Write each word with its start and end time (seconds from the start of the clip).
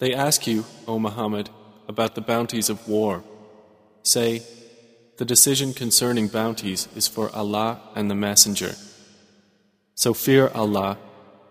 They 0.00 0.14
ask 0.14 0.46
you, 0.46 0.64
O 0.88 0.98
Muhammad, 0.98 1.50
about 1.86 2.14
the 2.14 2.20
bounties 2.22 2.70
of 2.70 2.88
war. 2.88 3.22
Say, 4.02 4.42
the 5.18 5.26
decision 5.26 5.74
concerning 5.74 6.28
bounties 6.28 6.88
is 6.96 7.06
for 7.06 7.30
Allah 7.36 7.82
and 7.94 8.10
the 8.10 8.14
Messenger. 8.14 8.74
So 9.94 10.14
fear 10.14 10.50
Allah 10.54 10.96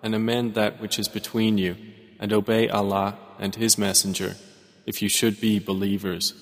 and 0.02 0.16
amend 0.16 0.56
that 0.56 0.82
which 0.82 0.98
is 0.98 1.08
between 1.08 1.60
you, 1.60 1.76
and 2.20 2.34
obey 2.34 2.68
Allah 2.68 3.18
and 3.38 3.54
His 3.54 3.78
Messenger, 3.78 4.36
if 4.88 5.02
you 5.02 5.10
should 5.10 5.40
be 5.40 5.60
believers. 5.60 6.34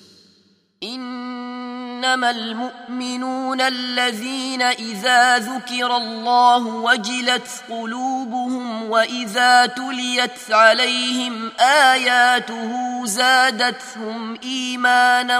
إنما 1.97 2.29
المؤمنون 2.31 3.61
الذين 3.61 4.61
إذا 4.61 5.37
ذكر 5.37 5.97
الله 5.97 6.67
وجلت 6.67 7.63
قلوبهم 7.69 8.89
وإذا 8.89 9.65
تليت 9.65 10.51
عليهم 10.51 11.51
آياته 11.59 13.05
زادتهم 13.05 14.37
إيمانا 14.43 15.39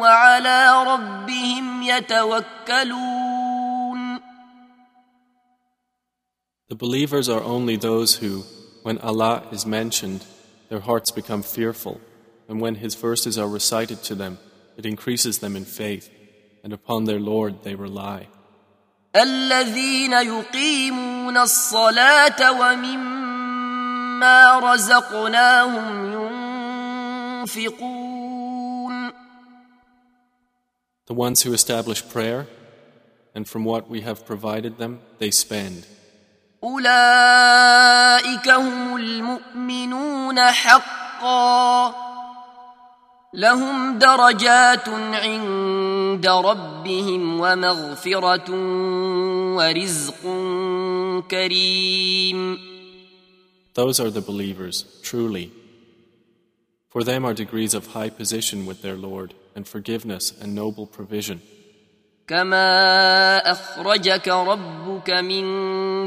وعلى 0.00 0.84
ربهم 0.86 1.82
يتوكلون 1.82 3.38
The 6.70 6.74
believers 6.74 7.30
are 7.30 7.42
only 7.42 7.76
those 7.76 8.16
who, 8.16 8.44
when 8.82 8.98
Allah 8.98 9.42
is 9.50 9.64
mentioned, 9.64 10.26
their 10.68 10.80
hearts 10.80 11.10
become 11.10 11.42
fearful, 11.42 11.98
and 12.46 12.60
when 12.60 12.74
His 12.74 12.94
verses 12.94 13.38
are 13.38 13.48
recited 13.48 14.02
to 14.02 14.14
them, 14.14 14.36
it 14.76 14.86
increases 14.86 15.38
them 15.38 15.56
in 15.56 15.64
faith, 15.64 16.10
and 16.62 16.72
upon 16.72 17.04
their 17.04 17.20
Lord 17.20 17.64
they 17.64 17.74
rely. 17.74 18.28
الذين 19.16 20.12
يقيمون 20.12 21.36
الصلاة 21.36 22.52
ومما 22.52 24.58
رزقناهم 24.58 26.12
ينفقون 27.44 29.12
The 31.06 31.14
ones 31.14 31.42
who 31.42 31.54
establish 31.54 32.06
prayer, 32.06 32.46
and 33.34 33.48
from 33.48 33.64
what 33.64 33.88
we 33.88 34.02
have 34.02 34.26
provided 34.26 34.76
them, 34.76 35.00
they 35.18 35.30
spend. 35.30 35.86
أولئك 36.64 38.48
هم 38.48 38.96
المؤمنون 38.96 40.40
حقا 40.40 41.94
لهم 43.34 43.98
درجات 43.98 44.88
عند 44.88 46.26
ربهم 46.26 47.40
ومغفرة 47.40 48.50
ورزق 49.56 50.22
كريم 51.30 52.58
Those 53.74 54.00
are 54.00 54.10
the 54.10 54.20
believers, 54.20 54.84
truly. 55.02 55.52
For 56.90 57.04
them 57.04 57.24
are 57.24 57.34
degrees 57.34 57.74
of 57.74 57.88
high 57.88 58.10
position 58.10 58.66
with 58.66 58.82
their 58.82 58.96
Lord, 58.96 59.34
and 59.54 59.68
forgiveness 59.68 60.32
and 60.40 60.52
noble 60.54 60.86
provision. 60.86 61.42
كما 62.28 63.38
أخرجك 63.50 64.28
ربك 64.28 65.10
من 65.10 65.44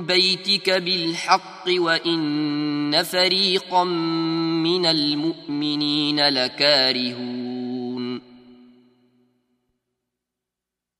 بيتك 0.05 0.69
بالحق 0.69 1.65
وإن 1.67 3.03
فريقا 3.03 3.83
من 3.83 4.85
المؤمنين 4.85 6.19
لكارهون 6.29 7.61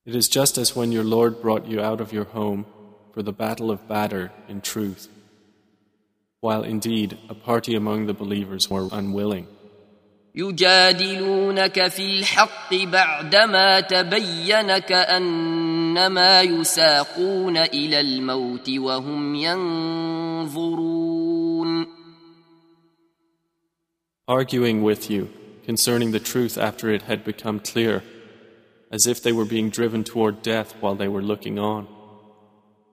It 0.03 0.16
is 0.16 0.28
just 0.28 0.57
as 0.57 0.75
when 0.75 0.91
your 0.91 1.03
Lord 1.03 1.41
brought 1.44 1.67
you 1.67 1.79
out 1.79 2.01
of 2.01 2.12
your 2.12 2.25
home 2.25 2.66
for 3.13 3.22
the 3.22 3.31
battle 3.31 3.69
of 3.69 3.88
Badr 3.88 4.25
in 4.50 4.59
truth, 4.62 5.07
while 6.39 6.63
indeed 6.63 7.19
a 7.29 7.35
party 7.35 7.75
among 7.75 8.07
the 8.07 8.13
believers 8.16 8.67
were 8.67 8.89
unwilling. 8.91 9.45
يجادلونك 10.35 11.88
في 11.88 12.19
الحق 12.19 12.73
بعدما 12.73 13.79
تبين 13.79 14.78
كأنما 14.78 16.41
يساقون 16.41 17.57
إلى 17.57 18.00
الموت 18.00 18.69
وهم 18.69 19.35
ينظرون 19.35 21.01
Arguing 24.28 24.81
with 24.81 25.09
you 25.12 25.29
concerning 25.66 26.12
the 26.12 26.19
truth 26.19 26.57
after 26.57 26.89
it 26.89 27.01
had 27.01 27.25
become 27.25 27.59
clear, 27.59 28.01
as 28.89 29.06
if 29.06 29.22
they 29.22 29.34
were 29.34 29.45
being 29.45 29.69
driven 29.69 30.03
toward 30.06 30.41
death 30.41 30.73
while 30.79 30.95
they 30.95 31.09
were 31.09 31.22
looking 31.22 31.59
on. 31.59 31.88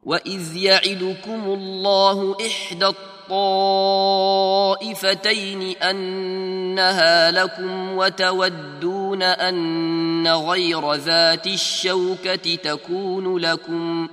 وإذ 0.05 0.55
يعدكم 0.55 1.43
الله 1.45 2.35
إحدى 2.47 2.85
الطائفتين 4.83 5.61
أنها 5.77 7.31
لكم 7.31 7.97
وتودون 7.97 9.23
أن 9.23 10.27
غير 10.27 10.93
ذات 10.93 11.47
الشوكة 11.47 12.55
تكون 12.55 13.37
لكم 13.37 14.07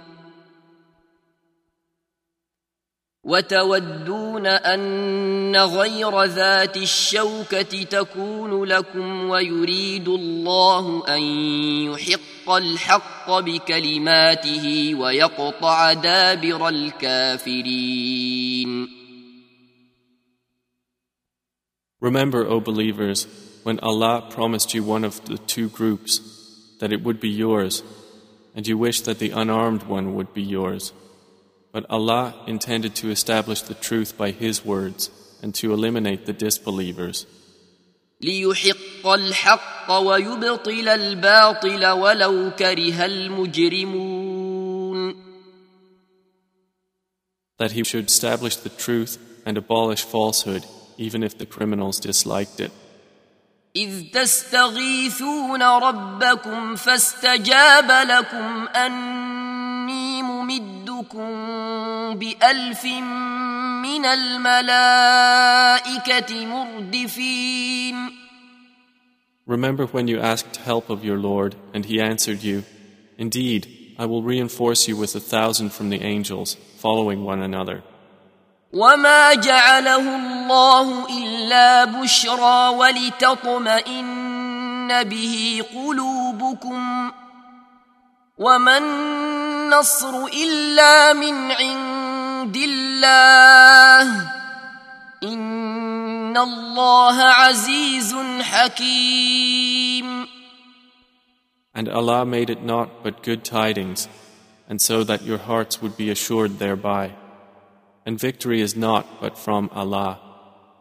وتودون 3.25 4.47
أن 4.47 5.56
غير 5.56 6.25
ذات 6.25 6.76
الشوكة 6.76 7.82
تكون 7.82 8.64
لكم 8.64 9.28
ويريد 9.28 10.08
الله 10.08 11.03
أن 11.08 11.22
يحق 11.92 12.50
الحق 12.50 13.31
بكلماته 13.38 14.94
ويقطع 14.94 15.92
دابر 15.92 16.69
الكافرين 16.69 18.20
Remember, 22.02 22.47
O 22.47 22.60
believers, 22.60 23.26
when 23.62 23.78
Allah 23.81 24.26
promised 24.31 24.72
you 24.72 24.82
one 24.82 25.04
of 25.04 25.22
the 25.26 25.37
two 25.37 25.69
groups, 25.69 26.19
that 26.81 26.94
it 26.94 27.02
would 27.02 27.20
be 27.20 27.28
yours, 27.28 27.82
and 28.56 28.66
you 28.66 28.78
wished 28.78 29.04
that 29.04 29.19
the 29.19 29.32
unarmed 29.32 29.82
one 29.82 30.14
would 30.14 30.32
be 30.32 30.41
yours. 30.42 30.94
But 31.72 31.85
Allah 31.89 32.33
intended 32.47 32.95
to 32.95 33.09
establish 33.09 33.61
the 33.61 33.73
truth 33.73 34.17
by 34.17 34.31
His 34.31 34.63
words 34.63 35.09
and 35.41 35.53
to 35.56 35.73
eliminate 35.73 36.25
the 36.25 36.33
disbelievers, 36.33 37.25
ليحق 38.22 39.07
الحق 39.07 39.91
ويبطل 39.91 40.88
الباطل 40.89 41.85
ولو 41.85 42.51
كره 42.51 43.06
المجرمون 43.06 44.45
that 47.57 47.72
He 47.72 47.83
should 47.83 48.07
establish 48.07 48.56
the 48.56 48.69
truth 48.69 49.17
and 49.45 49.57
abolish 49.57 50.03
falsehood, 50.03 50.66
even 50.97 51.23
if 51.23 51.38
the 51.38 51.45
criminals 51.45 52.00
disliked 52.00 52.59
it. 52.59 52.72
إذ 53.75 54.11
تستغيثون 54.13 55.63
ربكم 55.63 56.75
فاستجاب 56.75 57.91
لكم 57.91 58.67
أني 58.67 59.38
ممدكم 61.09 62.19
بألف 62.19 62.86
من 63.83 64.06
الملائكة 64.06 65.25
مردفين 66.45 68.12
Remember 69.47 69.86
when 69.86 70.07
you 70.07 70.19
asked 70.19 70.56
help 70.57 70.89
of 70.89 71.06
your 71.06 71.19
Lord, 71.19 71.56
and 71.71 71.86
He 71.86 72.01
answered 72.01 72.42
you, 72.42 72.63
Indeed, 73.18 73.68
I 74.00 74.07
will 74.07 74.24
reinforce 74.24 74.88
you 74.88 74.97
with 74.97 75.15
a 75.15 75.19
thousand 75.19 75.71
from 75.71 75.89
the 75.92 76.01
angels, 76.01 76.57
following 76.80 77.24
one 77.24 77.44
another. 77.44 77.83
وما 78.74 79.33
جعله 79.33 80.15
الله 80.15 81.07
إلا 81.18 81.86
بشرى 81.86 82.69
ولتطمئن 82.77 84.03
به 85.03 85.63
قلوبكم 85.75 87.12
وما 88.39 88.77
النصر 88.77 90.25
إلا 90.25 91.13
من 91.13 91.51
عند 91.51 92.57
الله 92.57 94.31
إن 95.24 96.38
الله 96.38 97.24
عزيز 97.24 98.15
حكيم 98.42 100.27
And 101.77 101.89
Allah 101.89 102.25
made 102.25 102.50
it 102.50 102.63
not 102.63 103.03
but 103.03 103.21
good 103.21 103.44
tidings, 103.44 104.07
and 104.69 104.81
so 104.81 105.03
that 105.03 105.24
your 105.24 105.38
hearts 105.38 105.81
would 105.81 105.97
be 105.97 106.09
assured 106.09 106.57
thereby. 106.57 107.12
And 108.06 108.18
victory 108.18 108.62
is 108.62 108.77
not 108.77 109.06
but 109.19 109.38
from 109.38 109.69
Allah. 109.74 110.19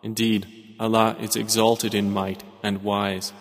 Indeed, 0.05 0.47
Allah 0.79 1.17
is 1.21 1.35
exalted 1.35 1.95
in 1.95 2.13
might 2.13 2.45
and 2.63 2.85
wise. 2.85 3.33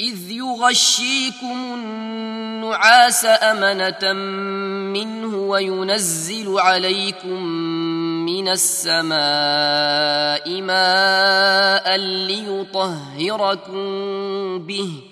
إذ 0.00 0.30
يغشيكم 0.30 1.74
النعاس 1.74 3.24
أمنة 3.24 4.12
منه 4.92 5.36
وينزل 5.36 6.58
عليكم 6.58 7.42
من 8.26 8.48
السماء 8.48 9.20
ماء 10.62 11.96
ليطهركم 11.96 13.78
به 14.58 15.09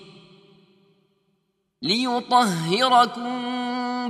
ليطهركم 1.84 3.32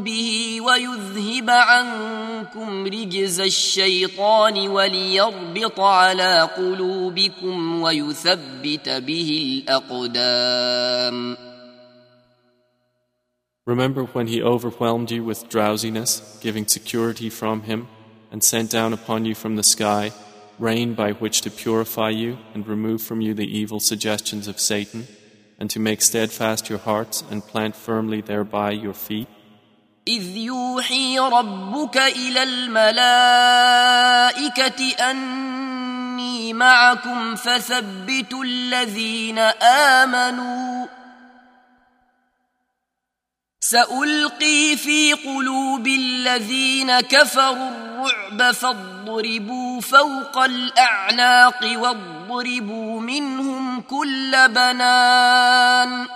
به 0.03 0.61
ويذهب 0.61 1.51
عنكم 1.51 2.87
رجز 2.87 3.41
الشيطان 3.41 4.69
وليربط 4.69 5.81
على 5.81 6.49
قلوبكم 6.57 7.81
ويثبت 7.81 8.89
به 8.89 9.63
الأقدام 9.69 11.37
Remember 13.67 14.05
when 14.05 14.27
he 14.27 14.43
overwhelmed 14.43 15.11
you 15.11 15.25
with 15.25 15.49
drowsiness, 15.49 16.39
giving 16.43 16.67
security 16.67 17.31
from 17.31 17.63
him, 17.63 17.89
and 18.31 18.45
sent 18.45 18.71
down 18.71 18.93
upon 18.93 19.25
you 19.25 19.35
from 19.35 19.57
the 19.57 19.63
sky 19.63 20.13
rain 20.59 20.95
by 20.95 21.11
which 21.13 21.41
to 21.41 21.51
purify 21.51 22.11
you 22.11 22.39
and 22.53 22.69
remove 22.69 23.03
from 23.03 23.21
you 23.21 23.35
the 23.35 23.59
evil 23.61 23.81
suggestions 23.81 24.47
of 24.47 24.61
Satan, 24.61 25.09
and 25.59 25.71
to 25.71 25.81
make 25.81 26.03
steadfast 26.03 26.69
your 26.69 26.79
hearts 26.79 27.23
and 27.31 27.47
plant 27.47 27.77
firmly 27.77 28.21
thereby 28.21 28.73
your 28.73 28.95
feet? 28.95 29.29
إذ 30.09 30.37
يوحي 30.37 31.19
ربك 31.19 31.97
إلى 31.97 32.43
الملائكة 32.43 33.51
أني 35.11 36.53
معكم 36.53 37.35
فثبتوا 37.37 38.45
الذين 38.45 39.39
آمنوا 39.99 40.87
سألقي 43.69 44.77
في 44.77 45.13
قلوب 45.13 45.87
الذين 45.87 47.01
كفروا 47.01 47.69
الرعب 47.69 48.53
فاضربوا 48.55 49.81
فوق 49.81 50.39
الأعناق 50.39 51.61
واضربوا 51.79 53.01
منهم 53.01 53.81
كل 53.81 54.33
بنان 54.49 56.07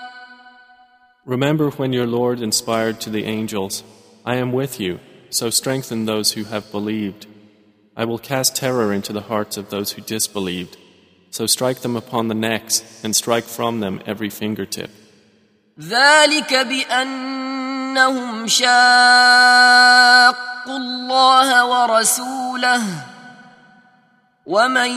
Remember 1.25 1.70
when 1.70 1.93
your 1.93 2.06
Lord 2.06 2.40
inspired 2.40 3.00
to 3.00 3.10
the 3.10 3.25
angels, 3.25 3.82
I 4.26 4.37
am 4.37 4.52
with 4.52 4.78
you, 4.78 5.00
so 5.31 5.49
strengthen 5.49 6.05
those 6.05 6.32
who 6.32 6.44
have 6.44 6.70
believed. 6.70 7.26
I 7.96 8.05
will 8.05 8.19
cast 8.19 8.56
terror 8.56 8.93
into 8.93 9.12
the 9.14 9.28
hearts 9.32 9.56
of 9.56 9.70
those 9.70 9.93
who 9.93 10.02
disbelieved, 10.02 10.76
so 11.31 11.46
strike 11.46 11.81
them 11.81 11.96
upon 11.96 12.28
the 12.28 12.40
necks 12.50 12.76
and 13.02 13.16
strike 13.16 13.44
from 13.44 13.81
them 13.81 14.00
every 14.06 14.31
fingertip. 14.31 14.90
ذلك 15.79 16.53
بأنهم 16.53 18.47
شاقوا 18.47 18.67
الله 20.77 21.65
ورسوله 21.65 22.83
ومن 24.45 24.91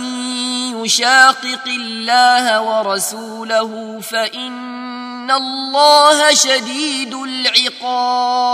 يشاقق 0.84 1.66
الله 1.66 2.60
ورسوله 2.62 4.00
إن 4.34 5.30
الله 5.30 6.34
شديد 6.34 7.14
العقاب 7.14 8.46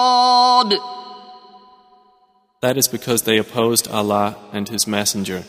That 2.60 2.76
is 2.76 2.86
because 2.86 3.22
they 3.22 3.38
opposed 3.38 3.88
Allah 3.88 4.36
and 4.52 4.68
His 4.68 4.86
Messenger. 4.86 5.42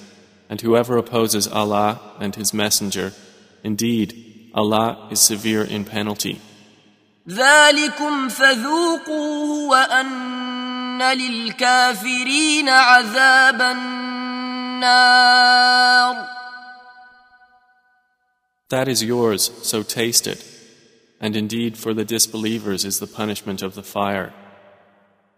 And 0.49 0.59
whoever 0.61 0.97
opposes 0.97 1.47
Allah 1.47 1.99
and 2.19 2.35
His 2.35 2.55
Messenger, 2.55 3.13
indeed, 3.63 4.49
Allah 4.55 5.07
is 5.11 5.19
severe 5.19 5.63
in 5.63 5.85
penalty. 5.85 6.41
ذلكم 7.29 8.29
فذوقوه 8.29 9.69
وأن 9.69 11.01
للكافرين 11.01 12.69
عذاب 12.69 13.61
النار 13.61 15.23
That 18.69 18.87
is 18.87 19.03
yours, 19.03 19.51
so 19.61 19.83
taste 19.83 20.25
it. 20.25 20.43
And 21.21 21.35
indeed, 21.35 21.77
for 21.77 21.93
the 21.93 22.03
disbelievers 22.03 22.83
is 22.83 22.97
the 22.99 23.05
punishment 23.07 23.61
of 23.61 23.75
the 23.75 23.83
fire. 23.83 24.33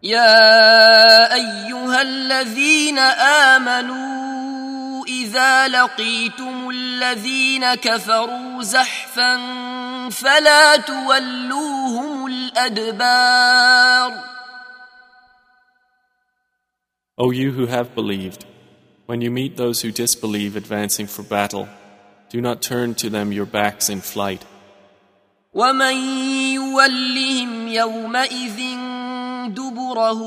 يا 0.03 1.33
أيها 1.33 2.01
الذين 2.01 2.99
آمنوا 3.49 4.24
إذا 5.24 5.68
لقيتم 5.68 6.70
الذين 6.70 7.74
كفروا 7.74 8.62
زحفا 8.62 9.36
فلا 10.10 10.76
تولوهم 10.76 12.26
الأدبار 12.26 14.12
O 17.18 17.30
you 17.32 17.52
who 17.52 17.66
have 17.66 17.94
believed, 17.94 18.46
when 19.04 19.20
you 19.20 19.30
meet 19.30 19.58
those 19.58 19.82
who 19.82 19.90
disbelieve 19.92 20.56
advancing 20.56 21.06
for 21.06 21.22
battle, 21.22 21.68
do 22.30 22.40
not 22.40 22.62
turn 22.62 22.94
to 22.94 23.10
them 23.10 23.30
your 23.30 23.44
backs 23.44 23.90
in 23.90 24.00
flight. 24.00 24.42
ومن 25.54 25.94
يولهم 26.54 27.68
يومئذ 27.68 28.60
دبره 29.53 30.21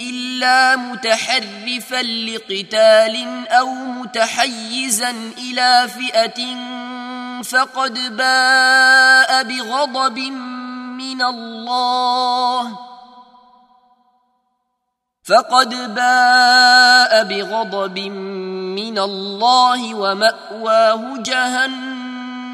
إلا 0.00 0.76
متحرفا 0.76 2.02
لقتال 2.02 3.48
أو 3.48 3.74
متحيزا 3.74 5.10
إلى 5.38 5.88
فئة 5.88 6.40
فقد 7.42 8.16
باء 8.16 9.42
بغضب 9.42 10.18
من 10.98 11.22
الله. 11.22 12.78
فقد 15.24 15.94
باء 15.94 17.24
بغضب 17.24 17.98
من 18.78 18.98
الله 18.98 19.94
ومأواه 19.94 21.16
جهنم 21.18 22.04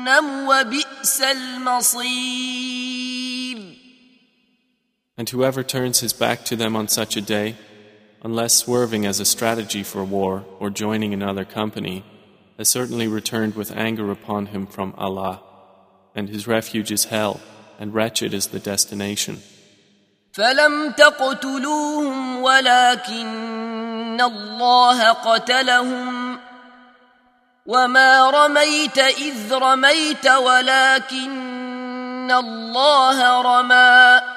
جهنم 0.00 0.48
وبئس 0.48 1.20
المصير. 1.20 2.99
And 5.19 5.29
whoever 5.29 5.63
turns 5.63 6.01
his 6.01 6.13
back 6.13 6.43
to 6.45 6.55
them 6.55 6.75
on 6.75 6.87
such 6.87 7.15
a 7.15 7.21
day, 7.21 7.55
unless 8.23 8.53
swerving 8.53 9.05
as 9.05 9.19
a 9.19 9.25
strategy 9.25 9.83
for 9.83 10.03
war 10.03 10.45
or 10.59 10.69
joining 10.69 11.13
another 11.13 11.45
company, 11.45 12.03
has 12.57 12.69
certainly 12.69 13.07
returned 13.07 13.55
with 13.55 13.71
anger 13.75 14.11
upon 14.11 14.47
him 14.47 14.65
from 14.67 14.93
Allah, 14.97 15.41
and 16.15 16.29
his 16.29 16.47
refuge 16.47 16.91
is 16.91 17.05
hell, 17.05 17.39
and 17.79 17.93
wretched 17.93 18.33
is 18.33 18.47
the 18.47 18.59
destination. 18.59 19.41
فلم 20.33 20.91
تقتلوهم 20.91 22.41
ولكن 22.41 24.21
الله 24.21 25.11
قتلهم 25.11 26.39
وما 27.65 28.29
رميت 28.29 28.97
اذ 28.97 29.53
رميت 29.53 30.27
ولكن 30.27 31.35
الله 32.31 33.41
رمى 33.41 34.28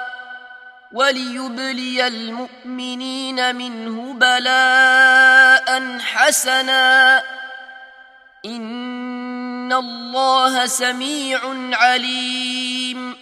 وليبلي 0.92 2.06
المؤمنين 2.06 3.56
منه 3.56 4.12
بلاء 4.12 5.98
حسنا 5.98 7.22
ان 8.44 9.72
الله 9.72 10.66
سميع 10.66 11.40
عليم 11.72 13.14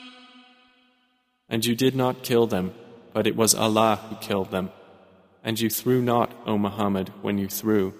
And 1.48 1.64
you 1.64 1.76
did 1.76 1.94
not 1.94 2.24
kill 2.24 2.46
them, 2.46 2.74
but 3.12 3.26
it 3.26 3.36
was 3.36 3.54
Allah 3.54 4.00
who 4.08 4.16
killed 4.16 4.50
them. 4.50 4.70
And 5.44 5.60
you 5.60 5.70
threw 5.70 6.02
not, 6.02 6.32
O 6.44 6.58
Muhammad, 6.58 7.12
when 7.22 7.38
you 7.38 7.46
threw 7.46 7.94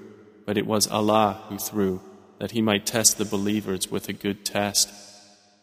but 0.46 0.56
it 0.56 0.66
was 0.66 0.86
Allah 0.86 1.42
who 1.48 1.58
threw, 1.58 2.00
that 2.38 2.52
He 2.52 2.62
might 2.62 2.86
test 2.86 3.18
the 3.18 3.24
believers 3.24 3.90
with 3.90 4.08
a 4.08 4.12
good 4.12 4.44
test. 4.46 4.88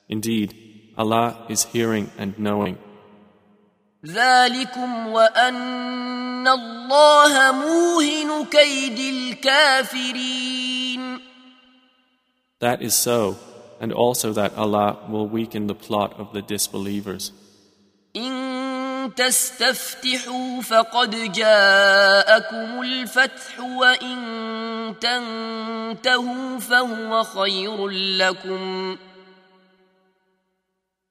Indeed, 0.09 0.91
Allah 0.97 1.45
is 1.49 1.63
hearing 1.63 2.11
and 2.17 2.37
knowing. 2.37 2.77
ذلكم 4.06 5.06
وأن 5.06 6.48
الله 6.48 7.52
موهن 7.52 8.44
كيد 8.44 8.98
الكافرين 8.98 10.78
That 12.60 12.82
is 12.82 12.94
so, 12.94 13.36
and 13.80 13.92
also 13.92 14.32
that 14.32 14.56
Allah 14.56 14.98
will 15.08 15.28
weaken 15.28 15.68
the 15.68 15.74
plot 15.74 16.18
of 16.18 16.32
the 16.32 16.42
disbelievers. 16.42 17.32
تستفتحوا 19.16 20.62
فقد 20.62 21.32
جاءكم 21.32 22.82
الفتح 22.82 23.60
وإن 23.60 24.18
تنتهوا 25.00 26.58
فهو 26.58 27.24
خير 27.24 27.88
لكم 27.88 28.96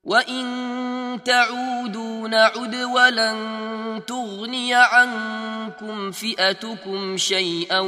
وإن 0.06 1.20
تعودوا 1.24 2.28
نعد 2.28 2.74
ولن 2.74 4.02
تغني 4.06 4.74
عنكم 4.74 6.10
فئتكم 6.10 7.16
شيئا 7.16 7.80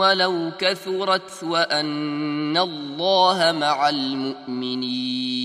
ولو 0.00 0.52
كثرت 0.58 1.44
وأن 1.44 2.56
الله 2.56 3.52
مع 3.52 3.88
المؤمنين 3.88 5.36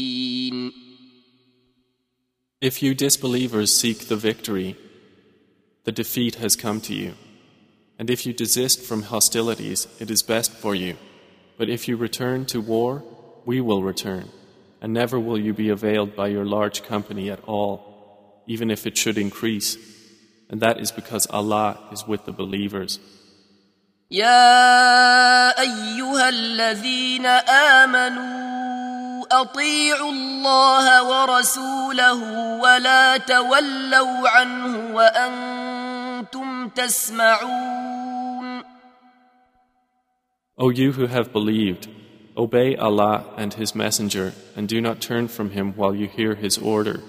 If 2.62 2.84
you 2.84 2.94
disbelievers 2.94 3.76
seek 3.76 4.08
the 4.08 4.16
victory, 4.16 4.78
the 5.84 5.92
defeat 5.92 6.36
has 6.36 6.56
come 6.56 6.80
to 6.82 6.94
you. 6.94 7.16
And 7.98 8.08
if 8.12 8.24
you 8.28 8.34
desist 8.34 8.82
from 8.82 9.02
hostilities, 9.02 9.88
it 10.00 10.12
is 10.12 10.22
best 10.22 10.52
for 10.54 10.76
you. 10.76 10.96
But 11.58 11.70
if 11.70 11.88
you 11.88 11.98
return 11.98 12.46
to 12.46 12.62
war, 12.62 13.04
we 13.46 13.62
will 13.62 13.82
return. 13.82 14.30
And 14.82 14.94
never 14.94 15.20
will 15.20 15.40
you 15.40 15.54
be 15.54 15.70
availed 15.70 16.16
by 16.16 16.28
your 16.28 16.46
large 16.46 16.84
company 16.84 17.30
at 17.30 17.40
all, 17.46 18.44
even 18.48 18.72
if 18.72 18.88
it 18.88 18.98
should 18.98 19.18
increase. 19.18 19.78
And 20.50 20.60
that 20.62 20.80
is 20.80 20.92
because 20.92 21.28
Allah 21.28 21.78
is 21.92 22.08
with 22.08 22.26
the 22.26 22.32
believers. 22.32 23.00
يا 24.12 25.60
أيها 25.60 26.30
الذين 26.30 27.26
آمنوا 27.86 29.26
اطيعوا 29.32 30.12
الله 30.12 31.04
ورسوله 31.04 32.24
ولا 32.60 33.18
تولوا 33.18 34.30
عنه 34.30 34.96
وانتم 34.96 36.70
تسمعون 36.70 38.02
O 40.58 40.70
you 40.70 40.92
who 40.92 41.08
have 41.08 41.32
believed, 41.32 41.88
obey 42.38 42.76
Allah 42.76 43.26
and 43.38 43.54
His 43.54 43.76
Messenger 43.76 44.34
and 44.56 44.68
do 44.68 44.82
not 44.82 45.02
turn 45.02 45.28
from 45.28 45.52
Him 45.52 45.74
while 45.76 45.94
you 45.96 46.08
hear 46.08 46.36
His 46.36 46.58
order. 46.58 47.02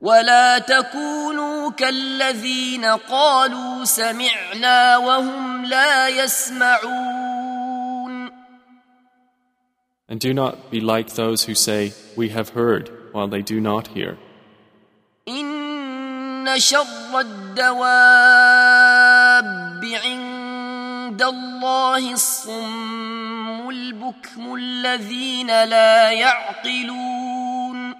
ولا 0.00 0.58
تكونوا 0.58 1.70
كالذين 1.70 2.84
قالوا 2.84 3.84
سمعنا 3.84 4.96
وهم 4.96 5.64
لا 5.64 6.08
يسمعون 6.08 7.44
And 10.06 10.20
do 10.20 10.34
not 10.34 10.70
be 10.70 10.80
like 10.80 11.14
those 11.14 11.44
who 11.44 11.54
say, 11.54 11.94
We 12.14 12.28
have 12.28 12.50
heard, 12.50 12.90
while 13.12 13.26
they 13.26 13.40
do 13.40 13.58
not 13.60 13.86
hear. 13.88 14.18
إن 15.28 16.58
شر 16.58 17.20
الدواب 17.20 17.74
عند 20.04 21.22
الله 21.22 22.12
الصم 22.12 23.27
البكم 23.88 24.54
الذين 24.54 25.46
لا 25.46 26.10
يعقلون 26.10 27.94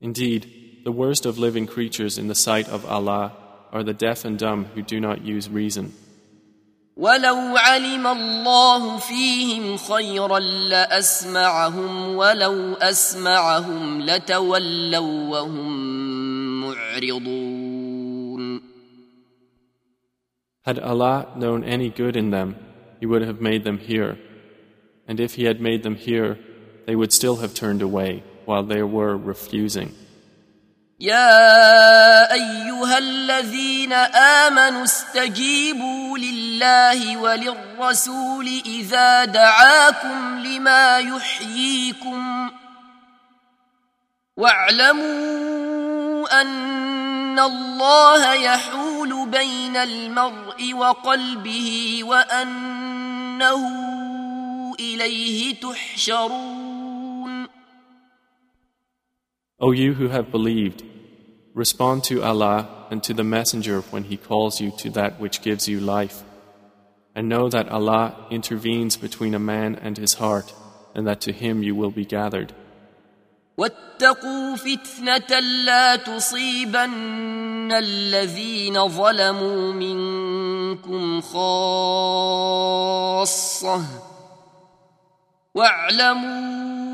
Indeed, 0.00 0.82
the 0.84 0.92
worst 0.92 1.24
of 1.24 1.38
living 1.38 1.66
creatures 1.66 2.18
in 2.18 2.28
the 2.28 2.34
sight 2.34 2.68
of 2.68 2.84
Allah 2.84 3.32
are 3.72 3.82
the 3.82 3.94
deaf 3.94 4.24
and 4.24 4.38
dumb 4.38 4.66
who 4.74 4.82
do 4.82 5.00
not 5.00 5.24
use 5.24 5.48
reason. 5.48 5.92
ولو 6.96 7.56
علم 7.56 8.06
الله 8.06 8.98
فيهم 8.98 9.76
خيرا 9.76 10.38
لاسمعهم 10.38 12.16
ولو 12.16 12.74
اسمعهم 12.74 14.00
لتولوا 14.00 15.28
وهم 15.28 15.80
معرضون 16.60 18.62
Had 20.66 20.78
Allah 20.78 21.26
known 21.36 21.62
any 21.64 21.90
good 21.90 22.16
in 22.16 22.30
them, 22.30 22.56
He 23.00 23.06
would 23.06 23.22
have 23.22 23.40
made 23.40 23.64
them 23.64 23.78
hear. 23.78 24.18
And 25.08 25.20
if 25.20 25.34
He 25.34 25.44
had 25.44 25.60
made 25.60 25.82
them 25.82 25.96
hear, 25.96 26.38
they 26.86 26.96
would 26.96 27.12
still 27.12 27.36
have 27.36 27.54
turned 27.54 27.82
away 27.82 28.22
while 28.44 28.62
they 28.62 28.82
were 28.82 29.16
refusing. 29.16 29.92
يا 31.00 32.32
ايها 32.32 32.98
الذين 32.98 33.92
امنوا 33.92 34.84
استجيبوا 34.84 36.18
لله 36.18 37.16
وللرسول 37.16 38.46
اذا 38.66 39.24
دعاكم 39.24 40.38
لما 40.38 40.98
يحييكم 40.98 42.50
واعلموا 44.36 46.40
ان 46.40 46.48
الله 47.38 48.34
يحول 48.34 49.28
بين 49.30 49.76
المرء 49.76 50.74
وقلبه 50.74 52.00
وانه 52.04 53.62
اليه 54.80 55.54
تحشرون 55.54 56.84
O 59.60 59.70
you 59.72 59.94
who 59.94 60.08
have 60.08 60.30
believed, 60.30 60.82
respond 61.54 62.04
to 62.04 62.22
Allah 62.22 62.86
and 62.90 63.02
to 63.04 63.14
the 63.14 63.24
Messenger 63.24 63.80
when 63.92 64.04
He 64.04 64.16
calls 64.16 64.60
you 64.60 64.70
to 64.78 64.90
that 64.90 65.18
which 65.18 65.42
gives 65.42 65.68
you 65.68 65.80
life. 65.80 66.22
And 67.14 67.28
know 67.28 67.48
that 67.48 67.68
Allah 67.68 68.26
intervenes 68.30 68.96
between 68.96 69.34
a 69.34 69.38
man 69.38 69.76
and 69.76 69.96
his 69.96 70.14
heart, 70.14 70.52
and 70.94 71.06
that 71.06 71.20
to 71.22 71.32
Him 71.32 71.62
you 71.62 71.74
will 71.74 71.92
be 71.92 72.04
gathered. 72.04 72.52
واتقوا 73.59 74.55
فتنة 74.55 75.39
لا 75.39 75.95
تصيبن 75.95 77.71
الذين 77.71 78.87
ظلموا 78.87 79.73
منكم 79.73 81.21
خاصة 81.21 82.51
واعلموا 85.55 86.91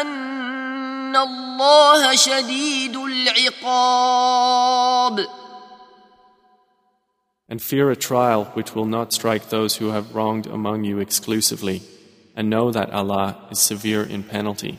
أن 0.00 1.16
الله 1.16 2.16
شديد 2.16 2.96
العقاب 2.96 4.18
And 7.50 7.62
fear 7.62 7.90
a 7.90 7.96
trial 7.96 8.44
which 8.52 8.74
will 8.74 8.84
not 8.84 9.14
strike 9.14 9.48
those 9.48 9.76
who 9.76 9.88
have 9.92 10.14
wronged 10.14 10.46
among 10.46 10.84
you 10.84 10.98
exclusively, 10.98 11.80
and 12.36 12.50
know 12.50 12.70
that 12.70 12.90
Allah 12.90 13.38
is 13.50 13.58
severe 13.58 14.02
in 14.02 14.22
penalty. 14.22 14.78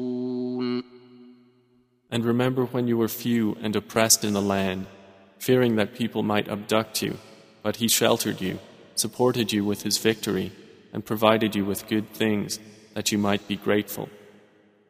And 2.10 2.24
remember 2.24 2.64
when 2.64 2.86
you 2.88 2.96
were 2.98 3.08
few 3.08 3.56
and 3.62 3.74
oppressed 3.74 4.24
in 4.24 4.32
the 4.32 4.42
land, 4.42 4.86
fearing 5.38 5.76
that 5.76 5.94
people 5.94 6.22
might 6.22 6.48
abduct 6.48 7.02
you, 7.02 7.18
but 7.62 7.76
he 7.76 7.88
sheltered 7.88 8.40
you, 8.40 8.58
supported 8.94 9.52
you 9.52 9.64
with 9.64 9.82
his 9.82 9.98
victory, 9.98 10.52
and 10.92 11.04
provided 11.04 11.54
you 11.56 11.64
with 11.64 11.88
good 11.88 12.08
things 12.10 12.60
that 12.94 13.10
you 13.12 13.18
might 13.18 13.46
be 13.48 13.56
grateful. 13.56 14.08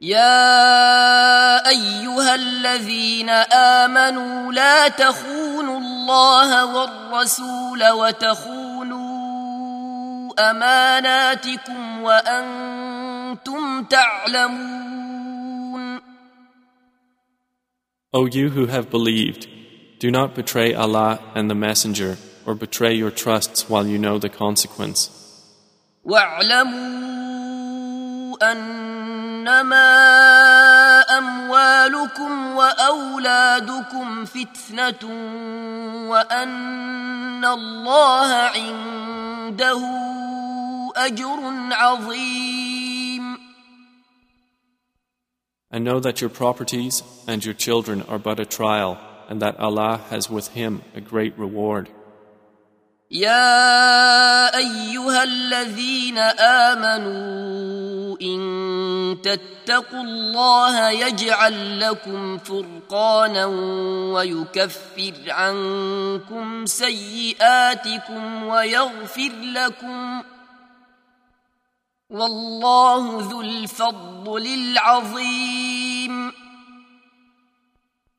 يا 0.01 1.69
ايها 1.69 2.35
الذين 2.35 3.29
امنوا 3.53 4.53
لا 4.53 4.89
تخونوا 4.89 5.79
الله 5.79 6.65
والرسول 6.65 7.89
وتخونوا 7.89 9.07
اماناتكم 10.51 12.03
وانتم 12.03 13.85
تعلمون 13.85 14.90
O 18.13 18.27
you 18.27 18.51
who 18.51 18.67
have 18.67 18.91
believed, 18.91 19.49
do 19.99 20.11
not 20.11 20.35
betray 20.35 20.75
Allah 20.75 21.21
and 21.35 21.51
the 21.51 21.55
Messenger 21.55 22.19
or 22.47 22.55
betray 22.55 22.95
your 22.95 23.11
trusts 23.11 23.69
while 23.69 23.87
you 23.87 23.99
know 23.99 24.19
the 24.19 24.29
consequence. 24.29 25.11
واعلموا 26.05 26.77
أن 28.53 28.87
انما 29.47 31.01
اموالكم 31.19 32.57
واولادكم 32.57 34.25
فتنه 34.25 35.03
وان 36.11 37.45
الله 37.45 38.33
عنده 38.33 39.81
اجر 40.97 41.39
عظيم 41.73 42.80
And 45.71 45.85
know 45.85 46.01
that 46.01 46.21
your 46.21 46.31
properties 46.31 47.03
and 47.27 47.45
your 47.45 47.55
children 47.55 48.03
are 48.03 48.19
but 48.19 48.39
a 48.41 48.47
trial, 48.47 48.99
and 49.29 49.43
that 49.43 49.59
Allah 49.59 50.01
has 50.11 50.31
with 50.31 50.49
Him 50.49 50.83
a 50.95 51.01
great 51.01 51.37
reward. 51.39 51.89
يا 53.11 54.57
ايها 54.57 55.23
الذين 55.23 56.19
امنوا 56.19 58.17
ان 58.23 59.17
تتقوا 59.23 60.03
الله 60.03 60.91
يجعل 60.91 61.81
لكم 61.81 62.39
فرقانا 62.39 63.47
ويكفر 64.15 65.15
عنكم 65.29 66.67
سيئاتكم 66.67 68.43
ويغفر 68.43 69.33
لكم 69.55 70.23
والله 72.11 73.29
ذو 73.31 73.41
الفضل 73.41 74.47
العظيم 74.47 76.33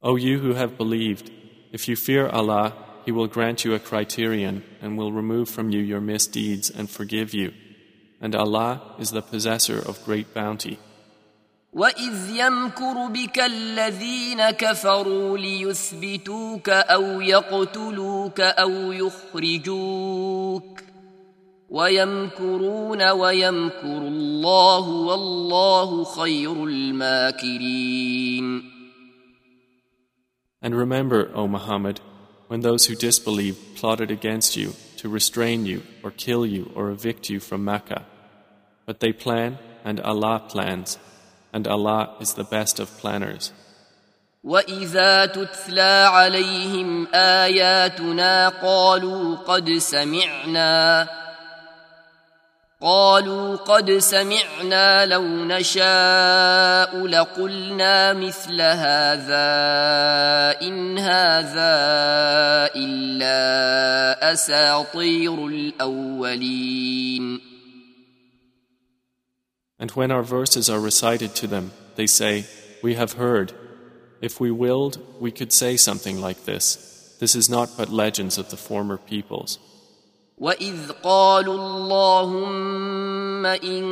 O 0.03 0.15
you 0.15 0.39
who 0.39 0.53
have 0.53 0.77
believed, 0.77 1.31
if 1.71 1.87
you 1.87 1.95
fear 1.95 2.27
Allah, 2.27 2.73
He 3.05 3.11
will 3.11 3.27
grant 3.27 3.65
you 3.65 3.73
a 3.73 3.79
criterion 3.79 4.63
and 4.81 4.97
will 4.97 5.11
remove 5.11 5.49
from 5.49 5.69
you 5.71 5.79
your 5.79 6.01
misdeeds 6.01 6.69
and 6.69 6.89
forgive 6.89 7.33
you. 7.33 7.53
And 8.21 8.35
Allah 8.35 8.95
is 8.99 9.11
the 9.11 9.21
possessor 9.21 9.79
of 9.79 10.03
great 10.05 10.33
bounty. 10.33 10.77
واذ 11.73 12.29
يمكر 12.29 13.07
بك 13.07 13.39
الذين 13.39 14.49
كفروا 14.49 15.37
ليثبتوك 15.37 16.69
او 16.69 17.21
يقتلوك 17.21 18.39
او 18.39 18.91
يخرجوك 18.91 20.81
ويمكرون 21.71 23.09
ويمكر 23.09 23.97
الله 23.97 24.89
والله 24.89 26.03
خير 26.03 26.63
الماكرين 26.63 28.47
And 30.59 30.75
remember, 30.75 31.29
O 31.35 31.47
Muhammad, 31.47 32.01
when 32.47 32.61
those 32.61 32.87
who 32.87 32.95
disbelieve 32.95 33.57
plotted 33.75 34.09
against 34.09 34.57
you 34.57 34.73
to 34.97 35.07
restrain 35.09 35.65
you 35.65 35.83
or 36.03 36.11
kill 36.11 36.45
you 36.45 36.71
or 36.75 36.89
evict 36.89 37.29
you 37.29 37.39
from 37.39 37.63
Mecca. 37.63 38.05
But 38.85 38.99
they 38.99 39.13
plan 39.13 39.59
and 39.83 39.99
Allah 40.01 40.43
plans, 40.49 40.97
and 41.53 41.67
Allah 41.67 42.15
is 42.19 42.33
the 42.33 42.43
best 42.43 42.79
of 42.79 42.89
planners. 42.97 43.51
واذا 44.43 45.25
تتلى 45.25 46.07
عليهم 46.11 47.07
اياتنا 47.13 48.49
قالوا 48.49 49.35
قد 49.35 49.77
سمعنا 49.77 51.07
قالوا 52.81 53.55
قد 53.55 53.91
سمعنا 53.97 55.05
لو 55.05 55.23
نشاء 55.23 57.07
لقلنا 57.07 58.13
مثل 58.13 58.61
هذا 58.61 59.49
ان 60.61 60.97
هذا 60.97 61.75
الا 62.75 64.33
اساطير 64.33 65.47
الاولين 65.47 67.41
And 69.79 69.91
when 69.91 70.11
our 70.11 70.23
verses 70.23 70.69
are 70.71 70.79
recited 70.79 71.35
to 71.35 71.47
them, 71.47 71.71
they 71.95 72.07
say, 72.07 72.45
We 72.81 72.95
have 72.95 73.13
heard. 73.13 73.53
If 74.21 74.39
we 74.39 74.49
willed, 74.49 74.97
we 75.19 75.31
could 75.31 75.53
say 75.53 75.77
something 75.77 76.19
like 76.19 76.45
this. 76.45 77.15
This 77.19 77.35
is 77.35 77.47
not 77.47 77.69
but 77.77 77.89
legends 77.89 78.39
of 78.39 78.49
the 78.49 78.57
former 78.57 78.97
peoples. 78.97 79.59
واذ 80.38 80.92
قالوا 81.02 81.54
اللهم 81.54 83.46
ان 83.46 83.84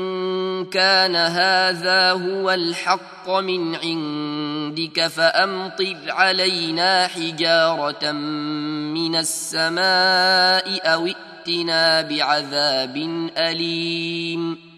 كان 0.65 1.17
هذا 1.17 2.13
هو 2.13 2.51
الحق 2.51 3.31
من 3.31 3.75
عندك 3.75 5.07
فامطر 5.07 5.97
علينا 6.09 7.07
حجاره 7.07 8.13
من 8.13 9.17
السماء 9.17 10.93
أو 10.95 11.07
ائتنا 11.07 12.03
بعذاب 12.03 12.97
اليم 13.37 14.71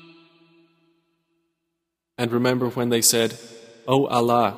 And 2.18 2.30
remember 2.30 2.68
when 2.68 2.90
they 2.90 3.00
said, 3.00 3.38
O 3.88 4.06
Allah, 4.06 4.54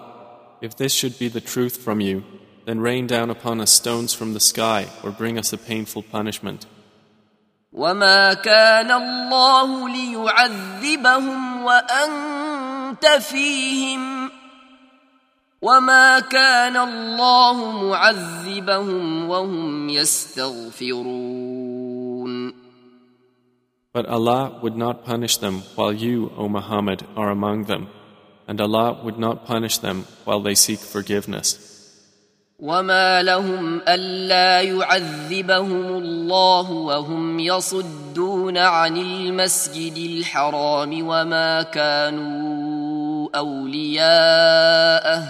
if 0.61 0.77
this 0.77 0.93
should 0.93 1.19
be 1.19 1.29
the 1.29 1.41
truth 1.41 1.77
from 1.79 2.01
you, 2.01 2.25
then 2.67 2.81
rain 2.81 3.07
down 3.07 3.31
upon 3.31 3.61
us 3.61 3.71
stones 3.71 4.13
from 4.13 4.35
the 4.35 4.41
sky 4.41 4.89
or 5.03 5.11
bring 5.11 5.39
us 5.39 5.53
a 5.53 5.59
painful 5.59 6.03
punishment. 6.03 6.67
وما 7.74 8.34
كان 8.34 8.92
الله 8.92 9.90
ليعذبهم 9.90 11.64
وانت 11.64 13.06
فيهم 13.06 14.32
وما 15.62 16.20
كان 16.20 16.78
الله 16.78 17.72
معذبهم 17.88 19.30
وهم 19.30 19.90
يستغفرون 19.90 21.40
But 23.92 24.06
Allah 24.06 24.60
would 24.62 24.78
not 24.78 25.04
punish 25.04 25.38
them 25.38 25.64
while 25.76 25.92
you, 25.92 26.32
O 26.38 26.48
Muhammad, 26.48 27.04
are 27.18 27.32
among 27.32 27.64
them, 27.66 27.90
and 28.48 28.62
Allah 28.62 29.02
would 29.04 29.18
not 29.18 29.48
punish 29.48 29.80
them 29.80 30.06
while 30.26 30.42
they 30.42 30.54
seek 30.54 30.78
forgiveness. 30.80 31.73
وما 32.59 33.23
لهم 33.23 33.81
الا 33.89 34.61
يعذبهم 34.61 35.87
الله 35.87 36.71
وهم 36.71 37.41
يصدون 37.41 38.59
عن 38.59 38.97
المسجد 38.97 39.97
الحرام 39.97 41.09
وما 41.09 41.63
كانوا 41.63 43.29
اولياءه 43.37 45.23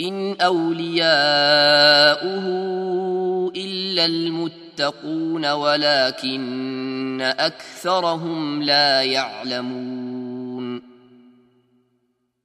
ان 0.00 0.36
اولياؤه 0.40 1.02
الا 3.56 4.04
المتقون 4.04 5.46
ولكن 5.46 7.20
اكثرهم 7.38 8.62
لا 8.62 9.02
يعلمون 9.02 10.01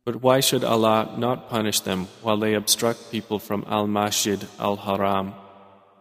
But 0.07 0.21
why 0.21 0.41
should 0.41 0.65
Allah 0.65 1.15
not 1.17 1.49
punish 1.49 1.81
them 1.81 2.09
while 2.23 2.37
they 2.37 2.55
obstruct 2.55 3.13
people 3.13 3.39
from 3.39 3.65
Al 3.69 3.87
Masjid 3.87 4.47
Al 4.59 4.77
Haram, 4.77 5.35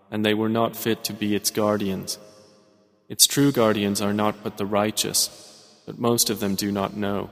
and 0.10 0.26
they 0.26 0.34
were 0.34 0.50
not 0.50 0.76
fit 0.76 1.04
to 1.04 1.14
be 1.14 1.36
its 1.36 1.52
guardians? 1.52 2.18
Its 3.10 3.28
true 3.28 3.52
guardians 3.52 4.02
are 4.02 4.14
not 4.14 4.44
but 4.44 4.58
the 4.58 4.66
righteous, 4.66 5.30
but 5.86 6.00
most 6.00 6.32
of 6.32 6.40
them 6.40 6.56
do 6.56 6.72
not 6.72 6.98
know. 6.98 7.30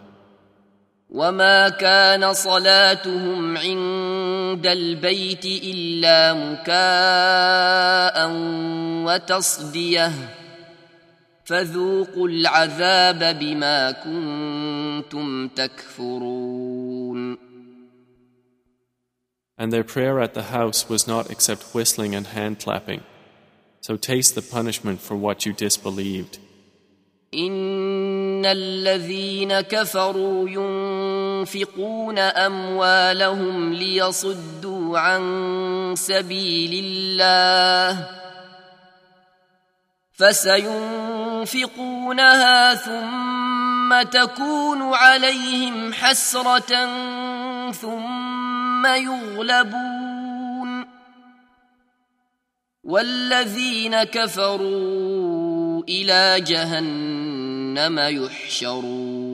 وما 1.10 1.70
كان 1.70 2.34
صلاتهم 2.34 3.58
عند 3.58 4.68
البيت 4.68 5.46
الا 5.46 6.34
مكاء 6.34 8.30
وتصديه 9.06 10.12
فذوقوا 11.46 12.28
العذاب 12.28 13.40
بما 13.40 13.92
كنتم 13.92 15.48
تكفرون 15.48 16.63
And 19.58 19.74
their 19.74 19.84
prayer 19.84 20.20
at 20.22 20.34
the 20.34 20.44
house 20.44 20.88
was 20.88 21.08
not 21.08 21.30
except 21.30 21.74
whistling 21.76 22.16
and 22.16 22.28
hand 22.28 22.60
clapping. 22.60 23.02
So 23.82 23.98
taste 23.98 24.36
the 24.36 24.42
punishment 24.42 25.02
for 25.02 25.16
what 25.16 25.46
you 25.46 25.54
disbelieved. 25.54 26.40
ان 27.34 28.46
الذين 28.46 29.62
كفروا 29.62 30.50
ينفقون 30.50 32.20
اموالهم 32.20 33.74
ليصدوا 33.74 35.00
عن 35.00 35.94
سبيل 35.98 36.86
الله 36.86 38.08
فسينفقونها 40.14 41.46
ثم 42.76 43.73
تكون 44.04 44.82
عليهم 44.82 45.94
حسره 45.94 46.72
ثم 47.72 48.86
يغلبون 48.86 50.86
والذين 52.84 54.04
كفروا 54.04 55.84
الى 55.90 56.42
جهنم 56.42 58.00
يحشرون 58.00 59.30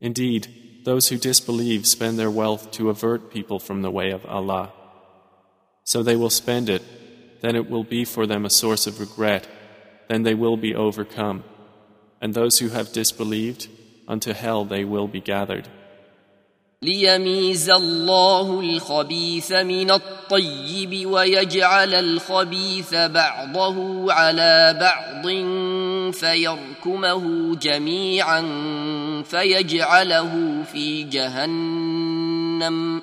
Indeed, 0.00 0.46
those 0.84 1.08
who 1.08 1.18
disbelieve 1.18 1.84
spend 1.84 2.18
their 2.18 2.30
wealth 2.30 2.70
to 2.72 2.88
avert 2.88 3.32
people 3.32 3.58
from 3.58 3.82
the 3.82 3.90
way 3.90 4.10
of 4.10 4.24
Allah. 4.26 4.72
So 5.82 6.04
they 6.04 6.14
will 6.14 6.30
spend 6.30 6.68
it, 6.68 6.82
then 7.42 7.56
it 7.56 7.68
will 7.68 7.82
be 7.82 8.04
for 8.04 8.24
them 8.24 8.44
a 8.44 8.50
source 8.50 8.86
of 8.86 9.00
regret, 9.00 9.48
then 10.08 10.22
they 10.22 10.34
will 10.34 10.56
be 10.56 10.74
overcome. 10.74 11.44
And 12.23 12.33
those 12.33 12.57
who 12.59 12.69
have 12.69 12.93
disbelieved, 12.93 13.67
unto 14.07 14.31
hell 14.31 14.63
they 14.63 14.85
will 14.85 15.09
be 15.09 15.19
gathered. 15.19 15.67
ليميز 16.81 17.69
الله 17.69 18.59
الخبيث 18.59 19.51
من 19.51 19.91
الطيب 19.91 21.07
ويجعل 21.07 21.93
الخبيث 21.93 22.93
بعضه 22.93 24.13
على 24.13 24.77
بعض 24.81 25.27
فيركمه 26.13 27.55
جميعا 27.55 28.41
فيجعله 29.23 30.63
في 30.63 31.03
جهنم 31.03 33.01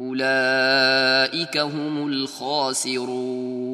أولئك 0.00 1.58
هم 1.58 2.08
الخاسرون 2.08 3.67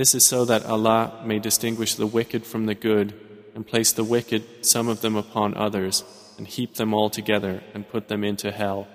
This 0.00 0.14
is 0.14 0.26
so 0.26 0.44
that 0.44 0.66
Allah 0.66 1.22
may 1.24 1.38
distinguish 1.38 1.94
the 1.94 2.06
wicked 2.06 2.44
from 2.44 2.66
the 2.66 2.74
good 2.74 3.14
and 3.54 3.66
place 3.66 3.92
the 3.92 4.04
wicked, 4.04 4.42
some 4.60 4.88
of 4.88 5.00
them 5.00 5.16
upon 5.16 5.54
others, 5.54 6.04
and 6.36 6.46
heap 6.46 6.74
them 6.74 6.92
all 6.92 7.08
together 7.08 7.62
and 7.72 7.88
put 7.88 8.08
them 8.08 8.22
into 8.22 8.52
hell. 8.52 8.88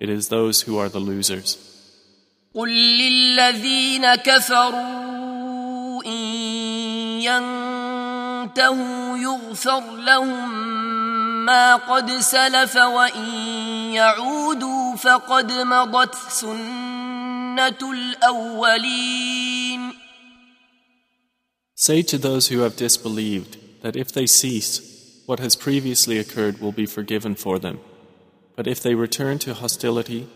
It 0.00 0.08
is 0.08 0.28
those 0.28 0.62
who 0.62 0.78
are 0.78 0.88
the 0.88 0.98
losers. 0.98 1.68
قل 2.54 2.68
للذين 2.68 4.14
كفروا 4.14 6.02
إن 6.06 6.12
ينتهوا 7.22 9.18
يغفر 9.18 9.96
لهم 9.96 10.62
ما 11.44 11.76
قد 11.76 12.10
سلف 12.10 12.76
وإن 12.76 13.28
يعودوا 13.94 14.96
فقد 14.96 15.52
مضت 15.52 16.14
سنة 16.14 17.92
الأولين 17.92 19.92
Say 21.76 22.02
to 22.02 22.18
those 22.18 22.48
who 22.48 22.60
have 22.60 22.76
disbelieved 22.76 23.56
that 23.82 23.96
if 23.96 24.12
they 24.12 24.26
cease, 24.26 25.22
what 25.26 25.40
has 25.40 25.56
previously 25.56 26.18
occurred 26.18 26.60
will 26.60 26.72
be 26.72 26.86
forgiven 26.86 27.34
for 27.34 27.58
them. 27.58 27.80
But 28.56 28.66
if 28.66 28.82
they 28.82 28.94
return 28.94 29.38
to 29.40 29.54
hostility, 29.54 30.28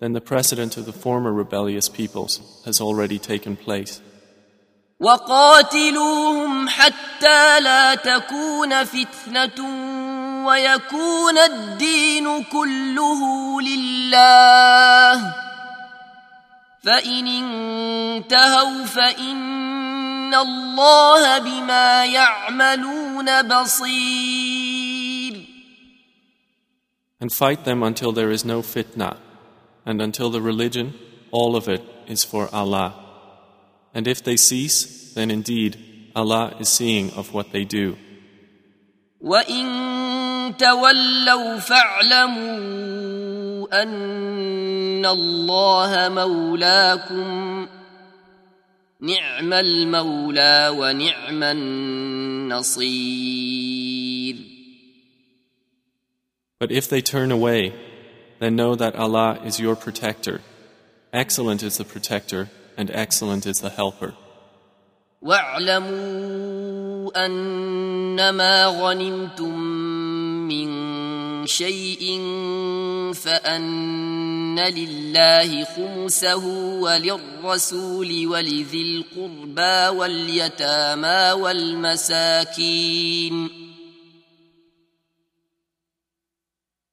then 0.00 0.12
the 0.12 0.20
precedent 0.20 0.76
of 0.76 0.86
the 0.86 0.92
former 0.92 1.32
rebellious 1.32 1.88
peoples 1.88 2.62
has 2.64 2.80
already 2.80 3.18
taken 3.18 3.56
place. 3.56 4.00
وقاتلوهم 5.00 6.68
حتى 6.68 7.60
لا 7.60 7.94
تكون 7.94 8.84
فتنة 8.84 9.58
ويكون 10.46 11.38
الدين 11.38 12.44
كله 12.44 13.20
لله 13.60 15.34
فإن 16.84 17.26
انتهوا 17.26 18.84
فإن 18.84 19.87
الله 20.34 21.38
بما 21.38 22.04
يعملون 22.04 23.42
بصير 23.42 25.34
And 27.20 27.32
fight 27.32 27.64
them 27.64 27.82
until 27.82 28.12
there 28.12 28.30
is 28.30 28.44
no 28.44 28.60
fitna, 28.60 29.16
and 29.86 30.02
until 30.02 30.28
the 30.30 30.42
religion, 30.42 30.92
all 31.30 31.56
of 31.56 31.68
it, 31.68 31.82
is 32.06 32.22
for 32.22 32.48
Allah. 32.52 32.92
And 33.94 34.06
if 34.06 34.22
they 34.22 34.36
cease, 34.36 35.14
then 35.14 35.30
indeed 35.30 35.78
Allah 36.14 36.54
is 36.60 36.68
seeing 36.68 37.10
of 37.12 37.32
what 37.32 37.52
they 37.52 37.64
do. 37.64 37.96
وإن 39.20 40.56
تولوا 40.58 41.58
فاعلموا 41.58 42.84
أن 43.82 45.06
الله 45.06 46.08
مولاكم 46.08 47.66
نعم 49.00 49.52
المولى 49.52 50.74
ونعم 50.78 51.42
النصير 51.42 53.24
But 56.60 56.70
if 56.72 56.88
they 56.88 57.02
turn 57.02 57.30
away, 57.30 57.74
then 58.40 58.56
know 58.56 58.74
that 58.74 58.94
Allah 58.96 59.38
is 59.44 59.60
your 59.60 59.76
protector. 59.76 60.40
Excellent 61.12 61.62
is 61.62 61.76
the 61.76 61.84
protector, 61.84 62.48
and 62.78 62.90
excellent 62.90 63.44
is 63.44 63.60
the 63.60 63.70
helper. 63.70 64.14
واعلموا 65.22 67.10
أنما 67.26 68.66
غنمتم 68.66 69.58
من 70.48 70.87
شيء 71.49 72.01
فأن 73.13 74.59
لله 74.59 75.63
خمسه 75.65 76.45
وللرسول 76.79 78.27
ولذي 78.27 78.81
القربى 78.81 79.97
واليتامى 79.97 81.41
والمساكين 81.41 82.89